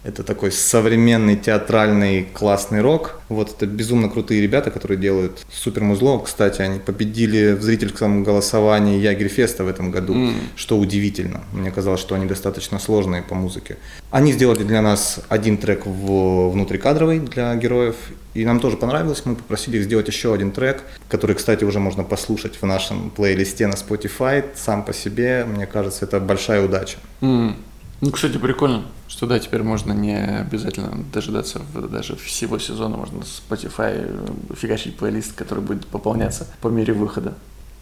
[0.03, 3.21] это такой современный театральный классный рок.
[3.29, 6.19] Вот это безумно крутые ребята, которые делают супер музло.
[6.19, 10.35] Кстати, они победили в зрительском голосовании Ягерфеста в этом году, М.
[10.55, 11.43] что удивительно.
[11.53, 13.77] Мне казалось, что они достаточно сложные по музыке.
[14.11, 17.95] Они сделали для нас один трек в внутрикадровый для героев,
[18.33, 19.21] и нам тоже понравилось.
[19.25, 23.67] Мы попросили их сделать еще один трек, который, кстати, уже можно послушать в нашем плейлисте
[23.67, 24.43] на Spotify.
[24.55, 26.97] Сам по себе, мне кажется, это большая удача.
[27.21, 27.55] М.
[28.03, 33.23] Ну, кстати, прикольно, что да, теперь можно не обязательно дожидаться даже всего сезона, можно на
[33.23, 33.93] Spotify
[34.49, 37.33] э, фигачить плейлист, который будет пополняться по мере выхода.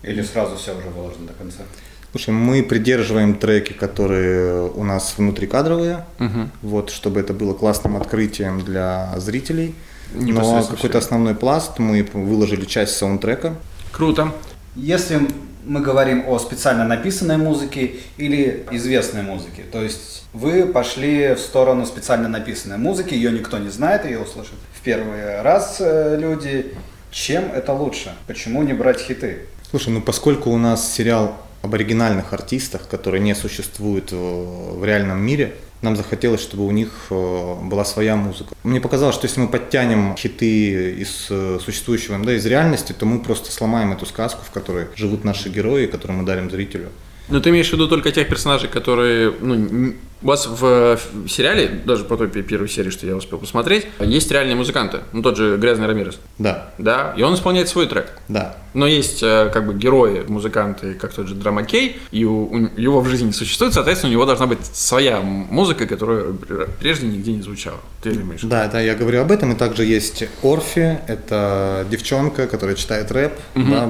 [0.03, 1.63] Или сразу все уже выложено до конца?
[2.11, 6.51] Слушай, мы придерживаем треки, которые у нас внутрикадровые, Мгм.
[6.61, 9.73] вот, чтобы это было классным открытием для зрителей.
[10.13, 10.97] Но какой-то все.
[10.99, 13.55] основной пласт мы выложили часть саундтрека.
[13.91, 14.31] Круто.
[14.75, 15.27] Если
[15.65, 21.85] мы говорим о специально написанной музыке или известной музыке, то есть вы пошли в сторону
[21.85, 26.73] специально написанной музыки, ее никто не знает, ее услышат в первый раз э, люди.
[27.11, 28.13] Чем это лучше?
[28.25, 29.47] Почему не брать хиты?
[29.69, 35.53] Слушай, ну поскольку у нас сериал об оригинальных артистах, которые не существуют в реальном мире,
[35.81, 38.53] нам захотелось, чтобы у них э, была своя музыка.
[38.63, 43.19] Мне показалось, что если мы подтянем хиты из э, существующего, да, из реальности, то мы
[43.19, 46.89] просто сломаем эту сказку, в которой живут наши герои, которую мы дарим зрителю.
[47.29, 52.03] Но ты имеешь в виду только тех персонажей, которые, ну, у вас в сериале, даже
[52.03, 54.99] по той пе- первой серии, что я успел посмотреть, есть реальные музыканты.
[55.13, 56.19] Ну, тот же Грязный Рамирес.
[56.37, 58.11] Да, Да, и он исполняет свой трек.
[58.27, 58.55] да.
[58.73, 62.69] Но есть э, как бы герои, музыканты, как тот же Драма Кей, и у- у-
[62.79, 67.07] его в жизни не существует, соответственно, у него должна быть своя музыка, которая пр- прежде
[67.07, 67.79] нигде не звучала.
[68.01, 68.47] Ты это виду?
[68.47, 69.51] Да, да, я говорю об этом.
[69.53, 73.89] И также есть Орфи, это девчонка, которая читает рэп, да,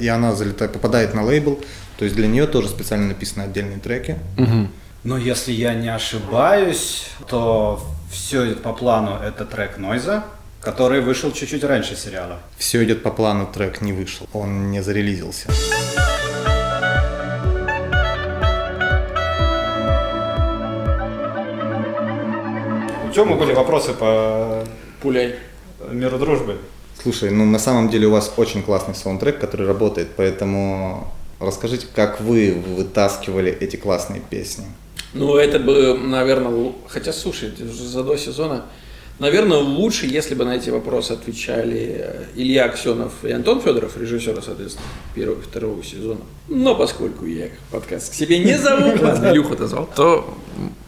[0.00, 1.60] и она залетает, попадает на лейбл.
[1.98, 4.18] То есть для нее тоже специально написаны отдельные треки.
[5.04, 7.80] Но если я не ошибаюсь, то
[8.10, 9.18] все идет по плану.
[9.22, 10.24] Это трек Нойза,
[10.60, 12.38] который вышел чуть-чуть раньше сериала.
[12.56, 15.48] Все идет по плану, трек не вышел, он не зарелизился.
[23.06, 24.64] У Тёмы были вопросы по
[25.02, 25.36] Пуляй.
[25.90, 26.58] миру дружбы.
[27.02, 32.20] Слушай, ну на самом деле у вас очень классный саундтрек, который работает, поэтому расскажите, как
[32.20, 34.64] вы вытаскивали эти классные песни.
[35.12, 38.64] Ну, это бы, наверное, хотя, слушай, это уже за два сезона,
[39.20, 44.42] наверное, лучше, если бы на эти вопросы отвечали э, Илья Аксенов и Антон Федоров, режиссеры,
[44.42, 46.20] соответственно, первого и второго сезона.
[46.48, 50.36] Но поскольку я их подкаст к себе не зову, ладно, Илюху дозвал, то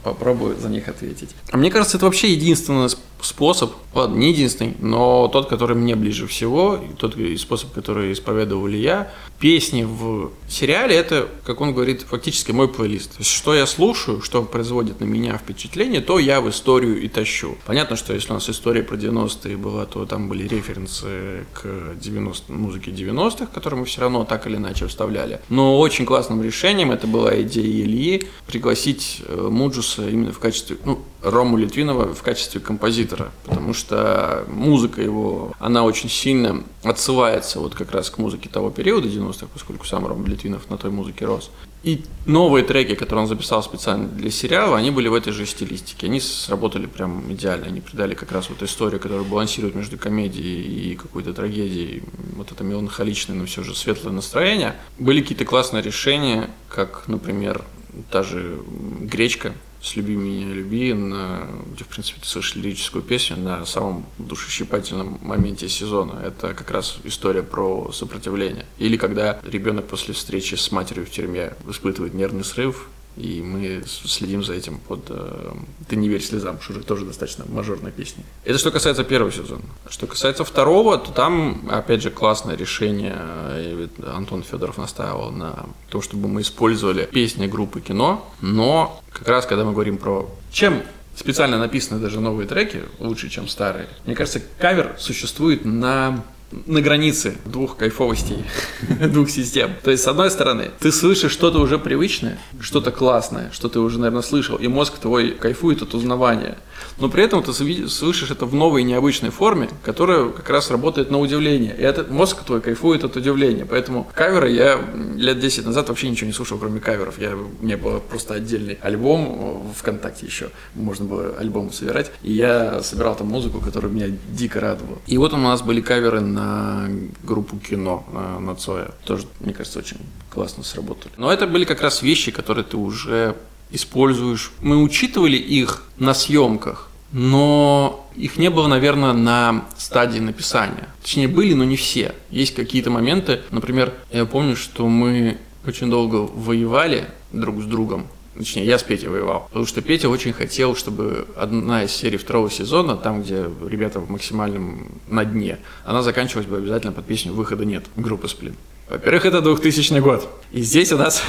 [0.02, 1.30] попробую за них ответить.
[1.52, 5.96] А мне кажется, это вообще единственный сп- способ, ладно, не единственный, но тот, который мне
[5.96, 9.12] ближе всего, и тот способ, который исповедовал я.
[9.38, 13.12] Песни в сериале– это, как он говорит, фактически мой плейлист.
[13.12, 17.08] То есть, что я слушаю, что производит на меня впечатление, то я в историю и
[17.08, 17.56] тащу.
[17.66, 22.52] Понятно, что если у нас история про 90-е была, то там были референсы к 90
[22.52, 25.40] музыке 90-х, которые мы все равно так или иначе вставляли.
[25.48, 31.00] Но очень классным решением это была идея Ильи пригласить э, Муджуса именно в качестве, ну,
[31.30, 37.90] Рому Литвинова в качестве композитора, потому что музыка его, она очень сильно отсылается вот как
[37.90, 41.50] раз к музыке того периода 90-х, поскольку сам Ром Литвинов на той музыке рос.
[41.82, 46.06] И новые треки, которые он записал специально для сериала, они были в этой же стилистике.
[46.06, 47.66] Они сработали прям идеально.
[47.66, 52.02] Они придали как раз вот историю, которая балансирует между комедией и какой-то трагедией.
[52.34, 54.74] Вот это меланхоличное, но все же светлое настроение.
[54.98, 57.62] Были какие-то классные решения, как, например,
[58.10, 58.58] та же
[59.00, 59.52] «Гречка»,
[59.86, 65.18] с «Люби меня, люби», на, где, в принципе, ты слышишь лирическую песню на самом душещипательном
[65.22, 66.20] моменте сезона.
[66.24, 68.66] Это как раз история про сопротивление.
[68.78, 74.44] Или когда ребенок после встречи с матерью в тюрьме испытывает нервный срыв, и мы следим
[74.44, 75.52] за этим под э,
[75.88, 78.24] «Ты не верь слезам», что уже тоже достаточно мажорная песня.
[78.44, 79.62] Это что касается первого сезона.
[79.88, 83.16] Что касается второго, то там, опять же, классное решение.
[83.16, 89.46] э, Антон Федоров настаивал на том, чтобы мы использовали песни группы кино, но как раз
[89.46, 90.82] когда мы говорим про чем
[91.16, 93.88] специально написаны даже новые треки лучше, чем старые.
[94.04, 98.44] Мне кажется, кавер существует на на границе двух кайфовостей,
[99.00, 99.72] двух систем.
[99.82, 103.98] То есть, с одной стороны, ты слышишь что-то уже привычное, что-то классное, что ты уже,
[103.98, 106.56] наверное, слышал, и мозг твой кайфует от узнавания.
[106.98, 111.18] Но при этом ты слышишь это в новой необычной форме, которая как раз работает на
[111.18, 111.74] удивление.
[111.76, 113.66] И этот мозг твой кайфует от удивления.
[113.66, 114.80] Поэтому каверы я
[115.16, 117.18] лет 10 назад вообще ничего не слушал, кроме каверов.
[117.18, 120.50] Я, у меня был просто отдельный альбом э, ВКонтакте еще.
[120.74, 122.10] Можно было альбом собирать.
[122.22, 124.98] И я собирал там музыку, которая меня дико радовала.
[125.06, 126.88] И вот у нас были каверы на
[127.22, 128.90] группу кино, на, на Цоя.
[129.04, 129.98] Тоже, мне кажется, очень
[130.30, 131.12] классно сработали.
[131.16, 133.36] Но это были как раз вещи, которые ты уже
[133.70, 134.52] используешь.
[134.60, 140.88] Мы учитывали их на съемках, но их не было, наверное, на стадии написания.
[141.02, 142.14] Точнее, были, но не все.
[142.30, 148.06] Есть какие-то моменты, например, я помню, что мы очень долго воевали друг с другом.
[148.36, 149.46] Точнее, я с Петей воевал.
[149.48, 154.10] Потому что Петя очень хотел, чтобы одна из серий второго сезона, там, где ребята в
[154.10, 158.54] максимальном на дне, она заканчивалась бы обязательно под песню «Выхода нет» группы «Сплин».
[158.90, 160.28] Во-первых, это 2000 год.
[160.52, 161.22] И здесь у нас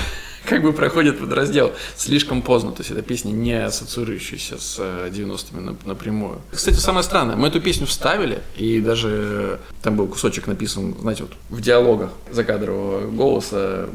[0.47, 2.71] как бы проходит под раздел слишком поздно.
[2.71, 6.41] То есть это песня, не ассоциирующаяся с 90-ми э, напрямую.
[6.51, 11.33] Кстати, самое странное, мы эту песню вставили, и даже там был кусочек написан, знаете, вот
[11.49, 13.89] в диалогах закадрового голоса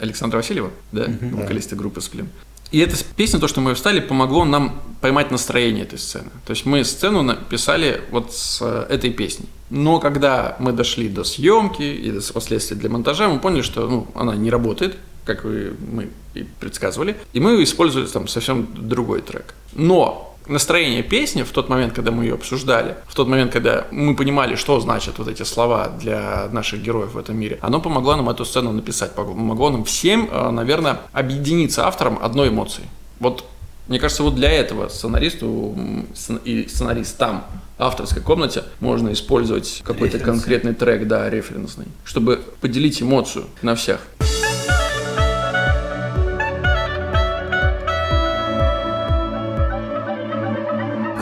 [0.00, 2.28] Александра Васильева, да, вокалиста группы «Сплин».
[2.70, 6.30] И эта песня, то, что мы встали, помогло нам поймать настроение этой сцены.
[6.46, 9.46] То есть мы сцену написали вот с э, этой песней.
[9.68, 14.06] Но когда мы дошли до съемки и до последствий для монтажа, мы поняли, что ну,
[14.14, 17.16] она не работает, как мы и предсказывали.
[17.32, 19.54] И мы использовали там совсем другой трек.
[19.72, 24.16] Но настроение песни в тот момент, когда мы ее обсуждали, в тот момент, когда мы
[24.16, 28.28] понимали, что значат вот эти слова для наших героев в этом мире, оно помогло нам
[28.28, 32.84] эту сцену написать, помогло нам всем, э, наверное, объединиться автором одной эмоции.
[33.20, 33.44] Вот
[33.88, 35.76] мне кажется, вот для этого сценаристу
[36.44, 37.42] и сценаристам
[37.78, 44.00] авторской комнате можно использовать какой-то конкретный трек, да, референсный, чтобы поделить эмоцию на всех.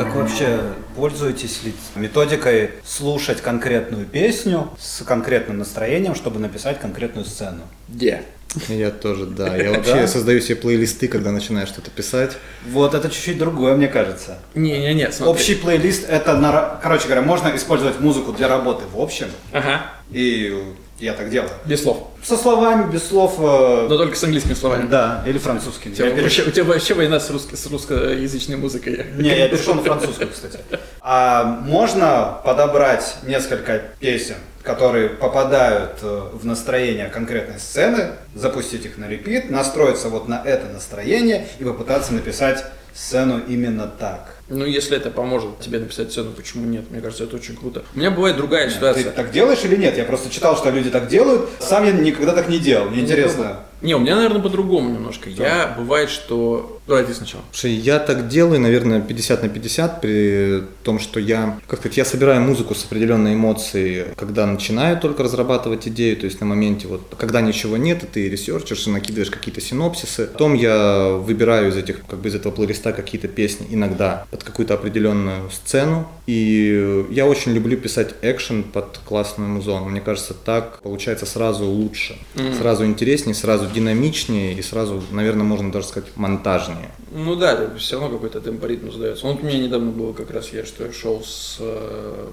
[0.09, 0.61] Вообще
[0.97, 7.63] пользуетесь ли методикой слушать конкретную песню с конкретным настроением, чтобы написать конкретную сцену?
[7.89, 8.23] Где?
[8.69, 9.57] Я тоже, да.
[9.57, 12.37] Я вообще создаю себе плейлисты, когда начинаю что-то писать.
[12.69, 14.39] Вот это чуть-чуть другое, мне кажется.
[14.55, 19.29] Не-не-не, Общий плейлист это, короче говоря, можно использовать музыку для работы в общем.
[19.53, 19.83] Ага.
[20.11, 20.53] И
[21.01, 21.51] я так делаю.
[21.65, 22.09] Без слов.
[22.23, 23.37] Со словами, без слов.
[23.39, 23.87] Э...
[23.89, 24.87] Но только с английскими словами.
[24.89, 25.93] Да, или французскими.
[25.93, 29.07] У тебя, вообще, у тебя вообще война с, русско, с русскоязычной музыкой.
[29.17, 30.59] Не, я пишу на французском, кстати.
[31.01, 39.09] А можно подобрать несколько песен, которые попадают э, в настроение конкретной сцены, запустить их на
[39.09, 44.37] репит, настроиться вот на это настроение и попытаться написать сцену именно так.
[44.51, 46.91] Ну, если это поможет тебе написать сцену, почему нет?
[46.91, 47.85] Мне кажется, это очень круто.
[47.95, 49.05] У меня бывает другая нет, ситуация.
[49.05, 49.97] Ты так делаешь или нет?
[49.97, 51.49] Я просто читал, что люди так делают.
[51.61, 52.87] Сам я никогда так не делал.
[52.89, 53.61] Мне ну, интересно.
[53.83, 55.31] Не, у меня, наверное, по-другому немножко.
[55.31, 55.43] Что?
[55.43, 56.81] Я бывает, что...
[56.87, 57.43] Давай ты сначала.
[57.53, 62.05] Слушай, я так делаю, наверное, 50 на 50 при том, что я, как сказать, я
[62.05, 67.15] собираю музыку с определенной эмоцией, когда начинаю только разрабатывать идею, то есть на моменте вот,
[67.17, 70.27] когда ничего нет, и ты ресерчишь, и накидываешь какие-то синопсисы.
[70.27, 74.75] Потом я выбираю из этих, как бы из этого плейлиста какие-то песни иногда под какую-то
[74.75, 76.09] определенную сцену.
[76.27, 79.91] И я очень люблю писать экшен под классную музон.
[79.91, 82.59] Мне кажется, так получается сразу лучше, mm.
[82.59, 86.91] сразу интереснее, сразу динамичнее и сразу, наверное, можно даже сказать, монтажнее.
[87.13, 89.27] Ну да, все равно какой-то темпоритм задается.
[89.27, 92.27] Вот у меня недавно было как раз я, что я шел с, э,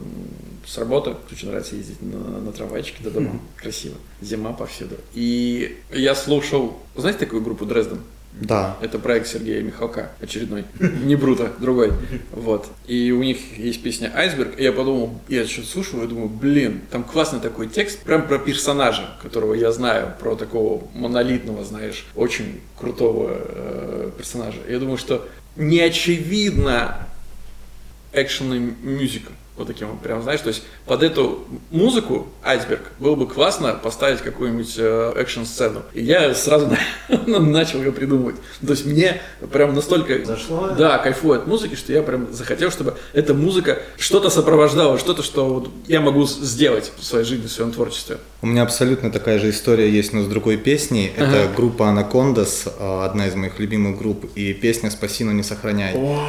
[0.66, 3.62] с работы, очень нравится ездить на, на трамвайчике до дома, mm-hmm.
[3.62, 4.96] красиво, зима повсюду.
[5.14, 8.00] И я слушал, знаете такую группу Дрезден?
[8.42, 8.78] Да.
[8.82, 10.66] Это проект Сергея Михалка, очередной.
[10.80, 11.94] Не Брута, другой.
[12.32, 12.68] Вот.
[12.88, 14.60] И у них есть песня «Айсберг».
[14.60, 18.38] И я подумал, я что-то слушал, я думаю, блин, там классный такой текст, прям про
[18.38, 24.60] персонажа, которого я знаю, про такого монолитного, знаешь, очень крутого э, персонажа.
[24.68, 27.08] Я думаю, что не очевидно
[28.14, 29.32] экшен мюзикл.
[29.58, 34.20] Вот таким вот прям, знаешь, то есть под эту музыку айсберг было бы классно поставить
[34.22, 35.82] какую-нибудь э, экшн-сцену.
[35.94, 36.70] И я сразу
[37.26, 38.36] начал ее придумывать.
[38.66, 39.20] То есть мне
[39.52, 40.24] прям настолько...
[40.26, 40.70] Зашло?
[40.78, 45.48] Да, кайфую от музыки, что я прям захотел, чтобы эта музыка что-то сопровождала, что-то, что
[45.48, 48.18] вот я могу сделать в своей жизни, в своем творчестве.
[48.44, 51.12] У меня абсолютно такая же история есть, но с другой песней.
[51.18, 51.26] Ага.
[51.26, 55.96] Это группа Анакондас, одна из моих любимых групп, и песня «Спаси, но не сохраняй».
[55.96, 56.24] О,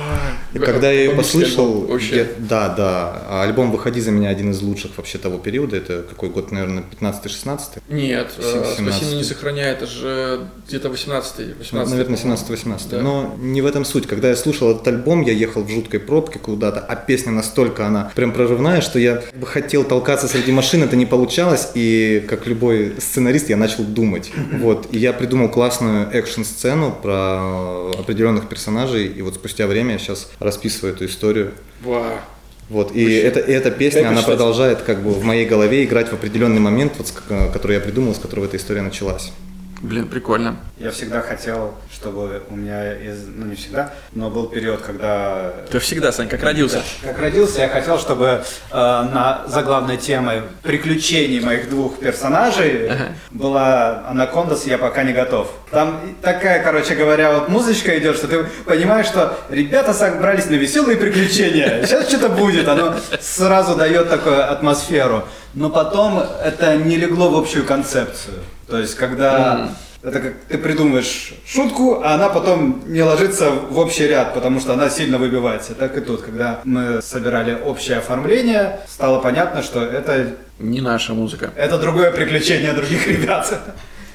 [0.55, 4.61] и когда я ее послышал, я, да, да, а альбом «Выходи за меня» один из
[4.63, 5.77] лучших вообще того периода.
[5.77, 7.83] Это какой год, наверное, 15-16?
[7.89, 11.55] Нет, 17 э, «Спасибо не сохраняй», это же где-то 18-й.
[11.59, 12.89] 18 наверное, 17-18.
[12.91, 13.03] Да.
[13.03, 14.07] Но не в этом суть.
[14.07, 18.11] Когда я слушал этот альбом, я ехал в жуткой пробке куда-то, а песня настолько, она
[18.15, 22.95] прям прорывная, что я бы хотел толкаться среди машин, это не получалось, и как любой
[22.99, 24.31] сценарист я начал думать.
[24.59, 30.31] Вот, и я придумал классную экшн-сцену про определенных персонажей, и вот спустя время я сейчас
[30.39, 31.53] расписываю эту историю.
[31.83, 32.21] Вау.
[32.69, 36.13] Вот, и эта, эта песня, как она продолжает как бы в моей голове играть в
[36.13, 37.13] определенный момент, вот,
[37.53, 39.33] который я придумал, с которого эта история началась.
[39.81, 40.57] Блин, прикольно.
[40.77, 45.53] Я всегда хотел, чтобы у меня, из, ну не всегда, но был период, когда...
[45.71, 46.83] Ты всегда, Сань, как родился.
[47.03, 53.09] Как родился, я хотел, чтобы э, на заглавной темой приключений моих двух персонажей ага.
[53.31, 55.49] была Анакондас «Я пока не готов».
[55.71, 60.97] Там такая, короче говоря, вот музычка идет, что ты понимаешь, что ребята собрались на веселые
[60.97, 61.87] приключения.
[61.87, 65.25] Сейчас что-то будет, оно сразу дает такую атмосферу.
[65.55, 68.35] Но потом это не легло в общую концепцию.
[68.69, 69.71] То есть, когда
[70.03, 70.09] mm.
[70.09, 74.75] это как ты придумаешь шутку, а она потом не ложится в общий ряд, потому что
[74.75, 75.75] она сильно выбивается.
[75.75, 81.51] Так и тут, когда мы собирали общее оформление, стало понятно, что это не наша музыка.
[81.57, 83.59] Это другое приключение других ребят.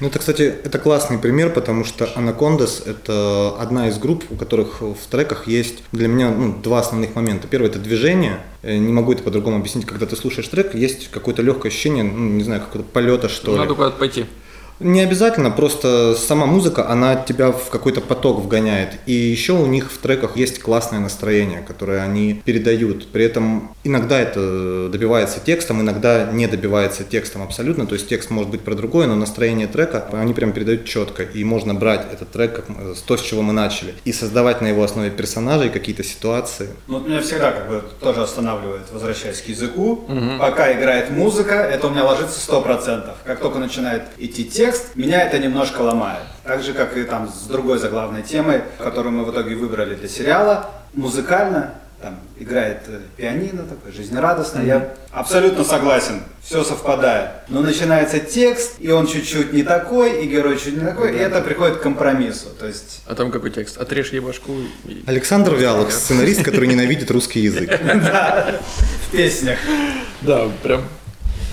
[0.00, 4.80] Ну, это, кстати, это классный пример, потому что Anacondas– это одна из групп, у которых
[4.80, 7.46] в треках есть для меня ну, два основных момента.
[7.46, 8.40] Первый– это движение.
[8.62, 9.86] Э, Не могу это по-другому объяснить.
[9.86, 13.58] Когда ты слушаешь трек, есть какое-то легкое ощущение, ну, не знаю, какого-то полета, что ли.
[13.58, 14.26] Надо куда-то пойти.
[14.80, 18.98] Не обязательно, просто сама музыка, она тебя в какой-то поток вгоняет.
[19.06, 23.08] И еще у них в треках есть классное настроение, которое они передают.
[23.08, 27.86] При этом иногда это добивается текстом, иногда не добивается текстом абсолютно.
[27.86, 31.22] То есть текст может быть про другое, но настроение трека они прям передают четко.
[31.22, 34.60] И можно брать этот трек как э, с то, с чего мы начали, и создавать
[34.60, 36.68] на его основе персонажей какие-то ситуации.
[36.88, 40.04] Ну, вот меня всегда как бы тоже останавливает, возвращаясь к языку.
[40.38, 43.10] Пока играет музыка, это у меня ложится 100%.
[43.24, 44.63] Как только начинает идти текст,
[44.94, 46.22] меня это немножко ломает.
[46.44, 50.08] Так же, как и там с другой заглавной темой, которую мы в итоге выбрали для
[50.08, 50.70] сериала.
[50.92, 54.60] Музыкально там играет э, пианино такое, жизнерадостно.
[54.60, 57.30] Я абсолютно согласен, все совпадает.
[57.48, 61.40] Но начинается текст, и он чуть-чуть не такой, и герой чуть не такой, и это
[61.40, 62.50] приходит к компромиссу.
[62.60, 63.78] То есть А там какой текст?
[63.78, 64.52] Отрежь ей башку.
[64.84, 67.70] и- Александр Вялов, сценарист, который ненавидит русский язык.
[67.80, 69.58] в песнях.
[70.20, 70.82] Да, прям.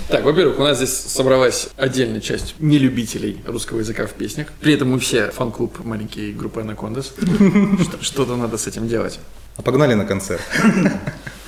[0.08, 4.48] Так, во-первых, у нас здесь собралась отдельная часть нелюбителей русского языка в песнях.
[4.60, 7.12] При этом мы все фан-клуб маленькие группы Анакондас.
[7.16, 9.18] Что- Что-то надо с этим делать.
[9.56, 10.42] А погнали на концерт.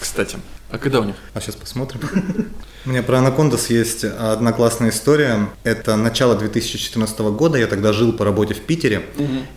[0.00, 0.38] Кстати,
[0.70, 1.16] а когда у них?
[1.34, 2.00] А сейчас посмотрим.
[2.86, 5.48] У меня про Анакондас есть одна классная история.
[5.62, 7.56] Это начало 2014 года.
[7.56, 9.06] Я тогда жил по работе в Питере.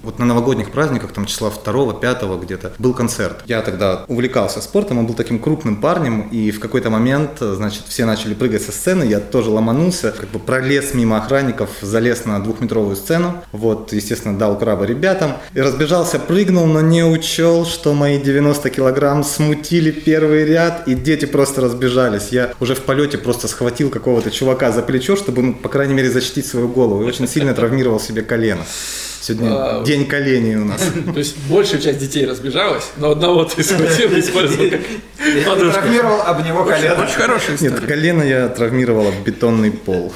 [0.02, 3.42] Вот на новогодних праздниках, там числа 2 5 где-то, был концерт.
[3.46, 8.06] Я тогда увлекался спортом, он был таким крупным парнем, и в какой-то момент, значит, все
[8.06, 12.96] начали прыгать со сцены, я тоже ломанулся, как бы пролез мимо охранников, залез на двухметровую
[12.96, 18.70] сцену, вот, естественно, дал краба ребятам, и разбежался, прыгнул, но не учел, что мои 90
[18.70, 22.30] килограмм смутили первый ряд, и дети просто разбежались.
[22.30, 26.10] Я уже в полете просто схватил какого-то чувака за плечо, чтобы, ну, по крайней мере,
[26.10, 28.64] защитить свою голову, и очень сильно травмировал себе колено.
[29.20, 29.84] Сегодня Вау.
[29.84, 30.82] день коленей у нас.
[31.14, 34.82] То есть большая часть детей разбежалась, но одного ты схватил и использовал как
[35.46, 35.74] подушку.
[35.82, 37.04] Травмировал об него колено.
[37.04, 37.88] Очень хорошая Нет, история.
[37.88, 40.14] колено я травмировал об бетонный пол.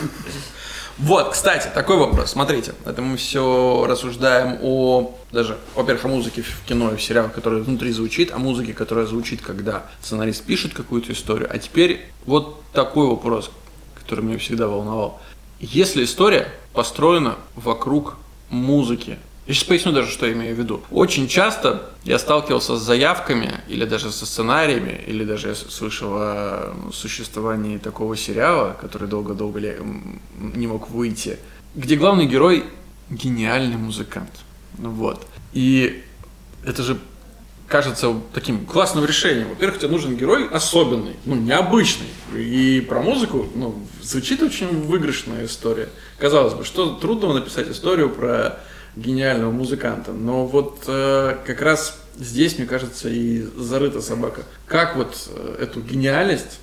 [1.02, 2.30] Вот, кстати, такой вопрос.
[2.30, 7.34] Смотрите, это мы все рассуждаем о даже, во-первых, о музыке в кино и в сериалах,
[7.34, 11.50] которая внутри звучит, о музыке, которая звучит, когда сценарист пишет какую-то историю.
[11.52, 13.50] А теперь вот такой вопрос,
[13.96, 15.20] который меня всегда волновал.
[15.60, 18.18] Если история построена вокруг
[18.52, 19.18] музыки,
[19.52, 20.82] я сейчас поясню даже, что я имею в виду.
[20.92, 26.74] Очень часто я сталкивался с заявками, или даже со сценариями, или даже я слышал о
[26.94, 29.60] существовании такого сериала, который долго-долго
[30.40, 31.38] не мог выйти,
[31.76, 32.64] где главный герой
[33.10, 34.32] гениальный музыкант.
[34.78, 35.28] Ну Вот.
[35.52, 36.02] И
[36.64, 36.98] это же
[37.68, 39.50] кажется таким классным решением.
[39.50, 42.08] Во-первых, тебе нужен герой особенный, ну, необычный.
[42.34, 45.90] И про музыку, ну, звучит очень выигрышная история.
[46.20, 48.60] Казалось бы, что трудного написать историю про
[48.96, 50.12] гениального музыканта.
[50.12, 54.44] Но вот э, как раз здесь, мне кажется, и зарыта собака.
[54.66, 56.60] Как вот э, эту гениальность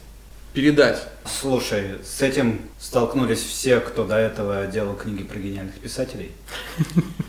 [0.52, 1.02] передать?
[1.24, 6.32] Слушай, с этим столкнулись все, кто до этого делал книги про гениальных писателей.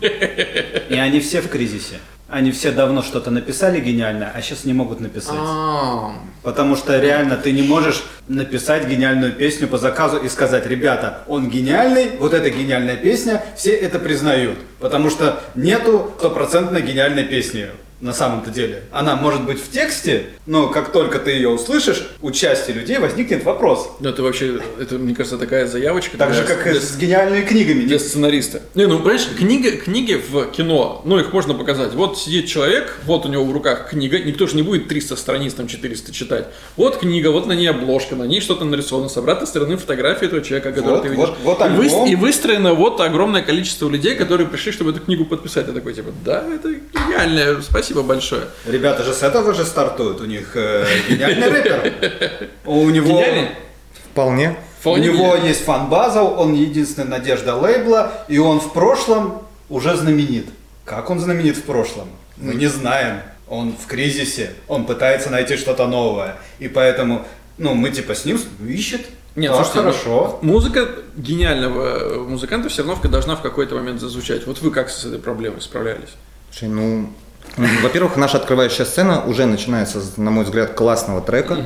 [0.00, 1.98] И они все в кризисе.
[2.30, 5.34] Они все давно что-то написали гениальное, а сейчас не могут написать.
[5.36, 6.12] А,
[6.42, 11.50] Потому что реально ты не можешь написать гениальную песню по заказу и сказать, ребята, он
[11.50, 14.58] гениальный, вот эта гениальная песня, все это признают.
[14.78, 17.66] Потому что нету стопроцентной гениальной песни
[18.00, 18.84] на самом-то деле.
[18.92, 23.44] Она может быть в тексте, но как только ты ее услышишь, у части людей возникнет
[23.44, 23.90] вопрос.
[24.00, 26.16] Ну, это вообще, это, мне кажется, такая заявочка.
[26.16, 27.82] Так же, для- как и для- с гениальными книгами.
[27.82, 28.62] для сценариста.
[28.74, 31.92] Не, ну, понимаешь, книги, книги в кино, ну, их можно показать.
[31.94, 35.52] Вот сидит человек, вот у него в руках книга, никто же не будет 300 страниц,
[35.54, 36.46] там, 400 читать.
[36.76, 40.40] Вот книга, вот на ней обложка, на ней что-то нарисовано, с обратной стороны фотография этого
[40.42, 41.26] человека, которого Вот, ты видишь.
[41.28, 42.08] вот, вот и, альбом.
[42.08, 45.66] и выстроено вот огромное количество людей, которые пришли, чтобы эту книгу подписать.
[45.66, 48.44] Я такой, типа, да, это гениально, спасибо большое.
[48.66, 50.20] Ребята же с этого же стартуют.
[50.20, 52.50] У них э, гениальный рэпер.
[52.64, 53.08] У него...
[53.08, 53.48] Гениальный?
[53.92, 54.56] Вполне.
[54.84, 60.46] У него есть фан-база, он единственная надежда лейбла, и он в прошлом уже знаменит.
[60.84, 62.08] Как он знаменит в прошлом?
[62.36, 63.20] Мы не знаем.
[63.46, 66.36] Он в кризисе, он пытается найти что-то новое.
[66.60, 67.26] И поэтому,
[67.58, 69.02] ну, мы типа с ним ищет.
[69.36, 70.38] Нет, Так, слушайте, хорошо.
[70.42, 74.46] Музыка гениального э, музыканта все равно должна в какой-то момент зазвучать.
[74.46, 76.10] Вот вы как с этой проблемой справлялись?
[76.50, 77.12] Слушай, ну,
[77.56, 81.58] во-первых, наша открывающая сцена уже начинается, на мой взгляд, классного трека,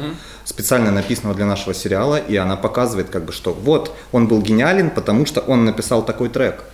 [0.44, 4.90] специально написанного для нашего сериала, и она показывает, как бы, что вот он был гениален,
[4.90, 6.64] потому что он написал такой трек.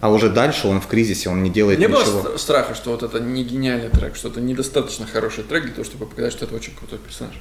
[0.00, 2.22] А уже дальше он в кризисе, он не делает Не было ничего.
[2.22, 5.84] ст- страха, что вот это не гениальный трек, что это недостаточно хороший трек для того,
[5.84, 7.34] чтобы показать, что это очень крутой персонаж?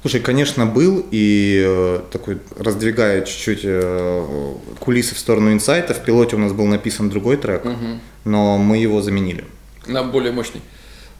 [0.00, 6.36] Слушай, конечно, был, и э, такой, раздвигая чуть-чуть э, кулисы в сторону инсайта, в пилоте
[6.36, 7.62] у нас был написан другой трек,
[8.24, 9.44] но мы его заменили.
[9.88, 10.60] На более мощный.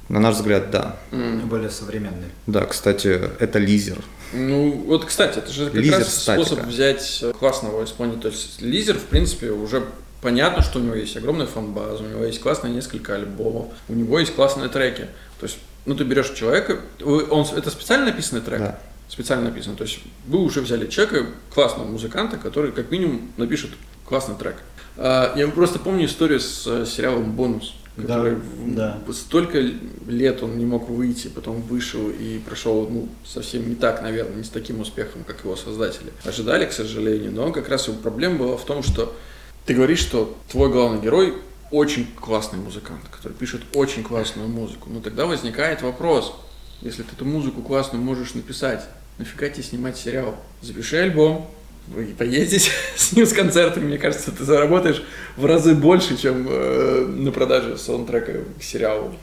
[0.09, 0.97] На наш взгляд, да.
[1.11, 2.29] Более современный.
[2.47, 3.99] Да, кстати, это лизер.
[4.33, 6.47] Ну, вот, кстати, это же как Лизер раз статика.
[6.47, 8.23] способ взять э, классного исполнителя.
[8.23, 9.85] То есть Лизер, в принципе, уже
[10.21, 14.19] понятно, что у него есть огромная фан-база, у него есть классные несколько альбомов, у него
[14.19, 15.09] есть классные треки.
[15.41, 18.59] То есть, ну, ты берешь человека, он, это специально написанный трек?
[18.61, 18.79] Да.
[19.09, 19.77] Специально написан.
[19.77, 23.71] То есть, вы уже взяли человека, классного музыканта, который, как минимум, напишет
[24.05, 24.57] классный трек.
[24.99, 28.99] А, Я просто помню историю с э, сериалом «Бонус», который в- да.
[29.13, 29.59] столько
[30.07, 34.45] лет он не мог выйти, потом вышел и прошел, ну, совсем не так, наверное, не
[34.45, 37.33] с таким успехом, как его создатели ожидали, к сожалению.
[37.33, 39.15] Но как раз его проблема была в том, что
[39.67, 41.35] ты говоришь, что твой главный герой
[41.71, 44.89] очень классный музыкант, который пишет очень классную музыку.
[44.91, 46.33] Но тогда возникает вопрос,
[46.81, 48.85] если ты эту музыку классную можешь написать,
[49.19, 50.37] нафига тебе снимать сериал?
[50.63, 51.51] Запиши альбом,
[51.95, 55.03] вы поездите с ним с концертами, мне кажется, ты заработаешь
[55.37, 59.15] в разы больше, чем э, на продаже саундтрека к сериалу.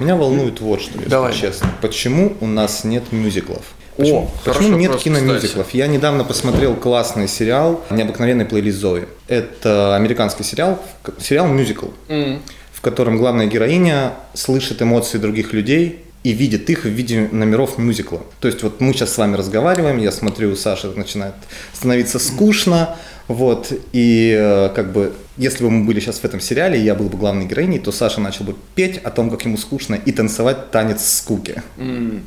[0.00, 1.32] Меня волнует вот что, если Давай.
[1.32, 1.68] честно.
[1.80, 3.62] Почему у нас нет мюзиклов?
[3.96, 5.72] О, Почему, хороший почему нет вопрос, киномюзиклов?
[5.72, 9.06] Я недавно посмотрел классный сериал «Необыкновенный плейлист Зои».
[9.28, 12.38] Это американский сериал, в- сериал мюзикл, в
[12.84, 18.22] котором главная героиня слышит эмоции других людей и видит их в виде номеров мюзикла.
[18.40, 21.34] То есть вот мы сейчас с вами разговариваем, я смотрю, Саша начинает
[21.72, 22.96] становиться скучно,
[23.28, 26.94] вот, и э, как бы, если бы мы были сейчас в этом сериале, и я
[26.94, 30.12] был бы главной героиней, то Саша начал бы петь о том, как ему скучно, и
[30.12, 31.62] танцевать танец скуки.
[31.78, 32.24] М.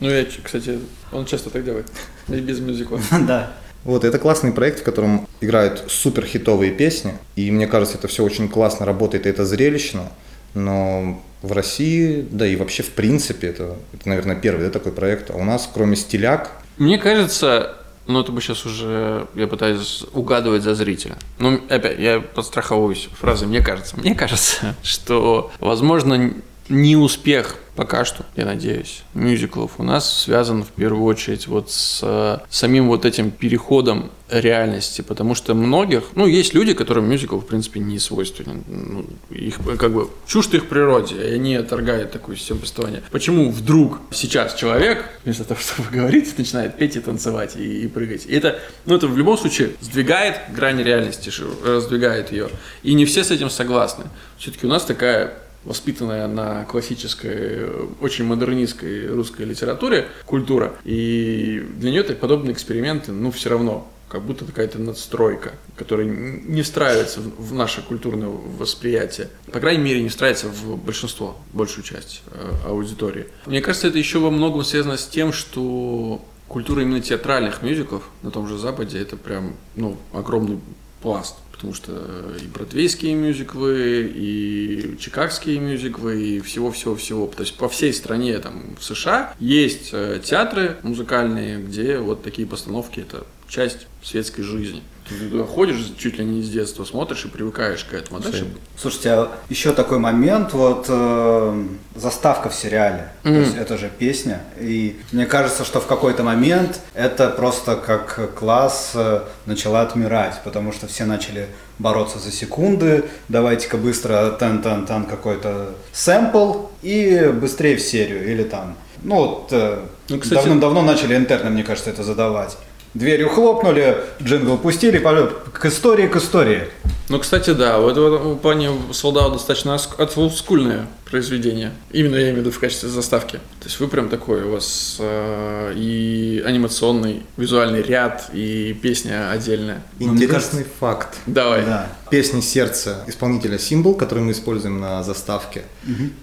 [0.00, 0.78] Ну, я, кстати,
[1.12, 1.86] он часто так делает,
[2.28, 3.00] и без мюзикла.
[3.26, 3.52] Да.
[3.84, 8.24] Вот, это классный проект, в котором играют супер хитовые песни, и мне кажется, это все
[8.24, 10.10] очень классно работает, и это зрелищно,
[10.54, 15.30] но в России, да и вообще в принципе, это, это наверное, первый да, такой проект,
[15.30, 17.76] а у нас, кроме стиляк, Мне кажется,
[18.08, 21.16] ну это бы сейчас уже, я пытаюсь угадывать за зрителя.
[21.38, 23.96] Ну, опять, я подстраховываюсь фразой «мне кажется».
[23.96, 26.32] Мне кажется, что, возможно,
[26.68, 32.00] не успех пока что, я надеюсь, мюзиклов у нас связан в первую очередь вот с
[32.02, 37.46] э, самим вот этим переходом реальности, потому что многих, ну, есть люди, которым мюзикл, в
[37.46, 42.58] принципе, не свойственен, ну, их как бы чужд их природе, и они отторгают такую систему
[42.58, 43.00] повествования.
[43.12, 48.26] Почему вдруг сейчас человек, вместо того, чтобы говорить, начинает петь и танцевать, и, и прыгать?
[48.26, 51.30] И это, ну, это в любом случае сдвигает грани реальности,
[51.64, 52.48] раздвигает ее,
[52.82, 54.06] и не все с этим согласны.
[54.36, 55.32] Все-таки у нас такая
[55.68, 60.74] воспитанная на классической, э, очень модернистской русской литературе культура.
[60.84, 67.20] И для нее подобные эксперименты, ну, все равно как будто какая-то надстройка, которая не встраивается
[67.20, 69.28] в в наше культурное восприятие.
[69.52, 73.26] По крайней мере, не встраивается в большинство, большую часть э, аудитории.
[73.44, 78.30] Мне кажется, это еще во многом связано с тем, что культура именно театральных мюзиклов на
[78.30, 80.58] том же Западе это прям ну, огромный
[81.02, 81.36] пласт.
[81.58, 81.92] Потому что
[82.40, 87.26] и бродвейские мюзиклы, и чикагские мюзиклы, и всего-всего-всего.
[87.26, 92.46] То есть по всей стране, там, в США, есть э, театры музыкальные, где вот такие
[92.46, 94.84] постановки– это часть светской жизни.
[95.08, 98.18] Ты туда ходишь чуть ли не с детства, смотришь и привыкаешь к этому.
[98.18, 98.46] А дальше
[98.76, 101.64] Слушайте, а еще такой момент, вот э,
[101.96, 106.80] заставка в сериале, то есть это же песня, и мне кажется, что в какой-то момент
[106.94, 111.48] это просто как класс э, начала отмирать, потому что все начали
[111.78, 119.14] бороться за секунды, давайте-ка быстро тан-тан-тан какой-то сэмпл и быстрее в серию, или там, ну
[119.16, 122.56] вот э, Ну, кстати- давным-давно начали интерны, мне кажется, это задавать.
[122.98, 126.62] Дверью хлопнули, джингл пустили, к истории, к истории.
[127.08, 129.78] Ну, кстати, да, в этом плане Солдат достаточно
[130.16, 131.72] олдскульное произведение.
[131.92, 133.36] Именно я имею в виду в качестве заставки.
[133.60, 139.80] То есть вы прям такой, у вас э, и анимационный визуальный ряд, и песня отдельная.
[140.00, 141.18] Ну, интересный факт.
[141.26, 141.64] Давай.
[141.64, 141.86] Да.
[142.10, 145.62] Песни сердца исполнителя Символ, который мы используем на заставке.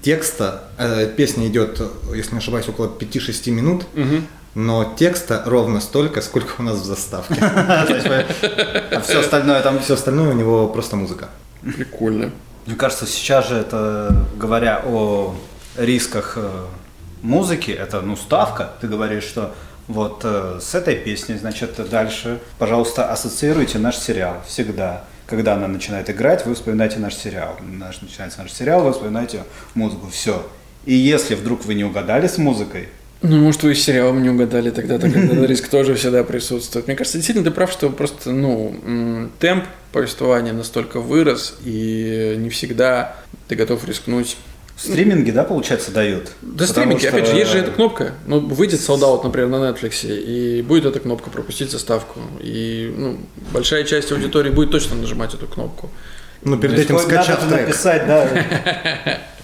[0.02, 1.82] Текста, э, песня идет,
[2.14, 3.86] если не ошибаюсь, около 5-6 минут,
[4.56, 7.36] но текста ровно столько, сколько у нас в заставке.
[7.42, 11.30] А все остальное там Все остальное у него просто музыка.
[11.62, 12.32] Прикольно.
[12.66, 15.36] Мне кажется, сейчас же это, говоря о
[15.78, 16.66] рисках э,
[17.22, 18.72] музыки, это, ну, ставка.
[18.82, 19.54] Ты говоришь, что
[19.88, 25.04] вот э, с этой песней, значит, дальше, пожалуйста, ассоциируйте наш сериал всегда.
[25.28, 27.58] Когда она начинает играть, вы вспоминаете наш сериал.
[27.62, 29.44] Наш, начинается наш сериал, вы вспоминаете
[29.74, 30.08] музыку.
[30.10, 30.48] Все.
[30.86, 32.90] И если вдруг вы не угадали с музыкой,
[33.28, 36.88] Ну, может, вы с сериалом не угадали тогда, тогда риск тоже всегда присутствует.
[36.88, 43.16] Мне кажется, действительно, ты прав, что просто, ну, темп повествования настолько вырос, и не всегда
[43.48, 44.38] ты готов рискнуть
[44.78, 46.32] Стриминги, да, получается, дают?
[46.42, 48.12] Да, стриминги, опять же, есть же эта кнопка.
[48.28, 52.20] Ну, выйдет солдат, например, на Netflix, и будет эта кнопка пропустить заставку.
[52.42, 53.18] И ну,
[53.54, 55.90] большая часть аудитории будет точно нажимать эту кнопку.
[56.44, 57.68] Ну, перед этим скачав Надо трек.
[57.68, 59.22] написать, да.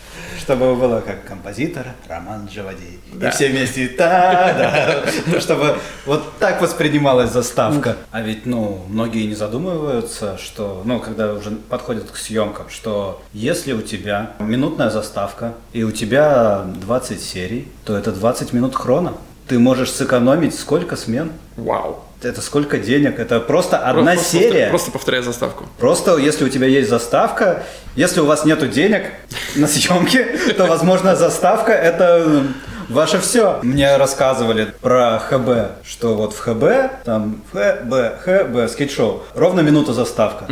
[0.41, 2.99] Чтобы было как композитор Роман Джавади.
[3.13, 3.29] Да.
[3.29, 7.95] И все вместе та да Ну, Чтобы вот так воспринималась заставка.
[8.11, 13.73] А ведь, ну, многие не задумываются, что, ну, когда уже подходят к съемкам, что если
[13.73, 19.13] у тебя минутная заставка и у тебя 20 серий, то это 20 минут хрона.
[19.47, 21.31] Ты можешь сэкономить сколько смен?
[21.55, 22.03] Вау.
[22.23, 23.19] Это сколько денег?
[23.19, 24.69] Это просто одна Просто- серия.
[24.69, 25.65] Просто повторяй заставку.
[25.79, 27.63] Просто если у тебя есть заставка,
[27.95, 29.05] если у вас нету денег
[29.55, 30.23] на съемки,
[30.55, 32.43] то, возможно, заставка это
[32.89, 33.59] ваше все.
[33.63, 40.45] Мне рассказывали про ХБ, что вот в ХБ, там ХБ, ХБ, скейт-шоу, ровно минута заставка.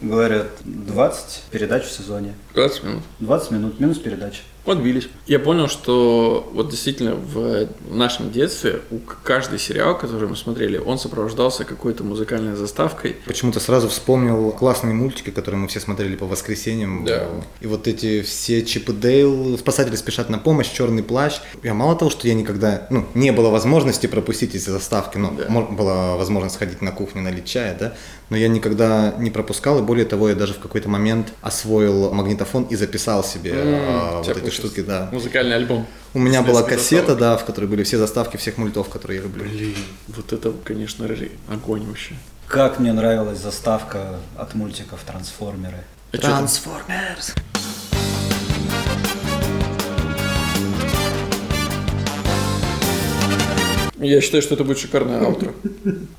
[0.00, 2.34] Говорят, 20 передач в сезоне.
[2.54, 3.02] 20 минут.
[3.18, 4.42] 20 минут, минус передача.
[4.66, 5.08] Отбились.
[5.26, 10.98] Я понял, что вот действительно в нашем детстве у каждый сериал, который мы смотрели, он
[10.98, 13.16] сопровождался какой-то музыкальной заставкой.
[13.26, 17.04] Почему-то сразу вспомнил классные мультики, которые мы все смотрели по воскресеньям.
[17.04, 17.26] Да.
[17.60, 21.40] И вот эти все Чип и Дейл, спасатели спешат на помощь, черный плащ.
[21.62, 25.48] Я мало того, что я никогда, ну, не было возможности пропустить эти заставки, ну, Да.
[25.48, 27.94] была возможность сходить на кухню, налить чая, да,
[28.30, 32.64] но я никогда не пропускал, и более того, я даже в какой-то момент освоил магнитофон
[32.64, 35.08] и записал себе у вот эти штуки, да.
[35.12, 35.86] Музыкальный альбом.
[36.14, 37.18] У меня была кассета, заставок.
[37.18, 39.44] да, в которой были все заставки всех мультов, которые я люблю.
[39.44, 39.76] Блин,
[40.08, 41.08] вот это, конечно,
[41.48, 42.14] огонь вообще.
[42.46, 45.84] Как мне нравилась заставка от мультиков «Трансформеры».
[46.12, 46.30] А там?
[46.38, 47.34] Трансформерс.
[53.98, 55.54] Я считаю, что это будет шикарное аутро.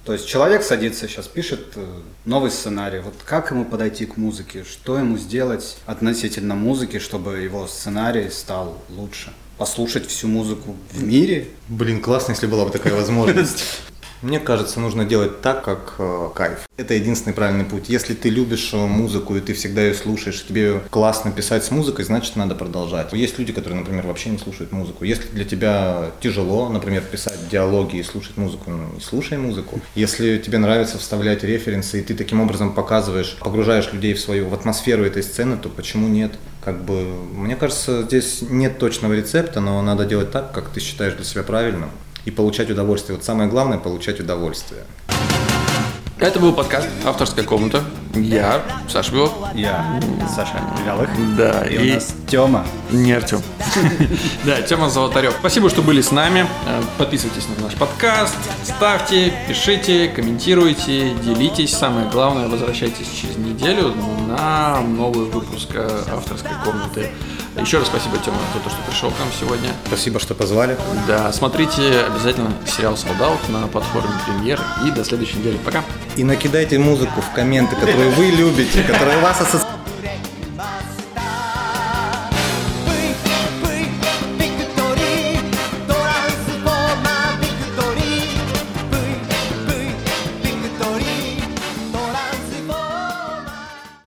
[0.05, 1.85] То есть человек садится сейчас, пишет э,
[2.25, 2.99] новый сценарий.
[2.99, 4.63] Вот как ему подойти к музыке?
[4.63, 9.31] Что ему сделать относительно музыки, чтобы его сценарий стал лучше?
[9.57, 11.49] Послушать всю музыку в мире?
[11.67, 13.63] Блин, классно, если была бы такая возможность.
[14.23, 16.67] Мне кажется, нужно делать так, как э, кайф.
[16.75, 17.87] Это единственный правильный путь.
[17.87, 22.03] Если ты любишь э, музыку и ты всегда ее слушаешь, тебе классно писать с музыкой,
[22.03, 23.13] значит надо продолжать.
[23.13, 25.03] Есть люди, которые, например, вообще не слушают музыку.
[25.03, 29.79] Если для тебя тяжело, например, писать диалоги и слушать музыку, ну не слушай музыку.
[29.93, 34.53] Если тебе нравится вставлять референсы, и ты таким образом показываешь, погружаешь людей в свою в
[34.55, 36.33] атмосферу этой сцены, то почему нет?
[36.65, 41.13] Как бы, мне кажется, здесь нет точного рецепта, но надо делать так, как ты считаешь
[41.13, 41.91] для себя правильным
[42.27, 43.15] и получать удовольствие.
[43.15, 44.83] Вот самое главное– получать удовольствие.
[46.19, 47.81] Это был подкаст «Авторская комната».
[48.21, 49.31] Я, Саша Белов.
[49.53, 49.99] Я
[50.33, 51.09] Саша Вялых.
[51.37, 52.65] Да, И, и- у нас Тёма.
[52.91, 53.41] Не Артем.
[54.45, 55.33] Да, Тема Золотарев.
[55.39, 56.45] Спасибо, что были с нами.
[56.67, 61.75] Э, Подписывайтесь на наш подкаст, ставьте, пишите, комментируйте, делитесь.
[61.75, 63.93] Самое главное, возвращайтесь через неделю
[64.27, 67.09] на новый выпуск э, авторской комнаты.
[67.59, 69.69] Еще раз спасибо, Тема, за то, что пришел к нам сегодня.
[69.87, 70.77] Спасибо, что позвали.
[71.07, 74.61] Да, смотрите обязательно сериал «Солдат» на платформе «Премьер».
[74.85, 75.57] И до следующей недели.
[75.65, 75.83] Пока.
[76.17, 77.75] И накидайте музыку в комменты,
[78.07, 79.66] которые вы любите, которые вас ассоциируют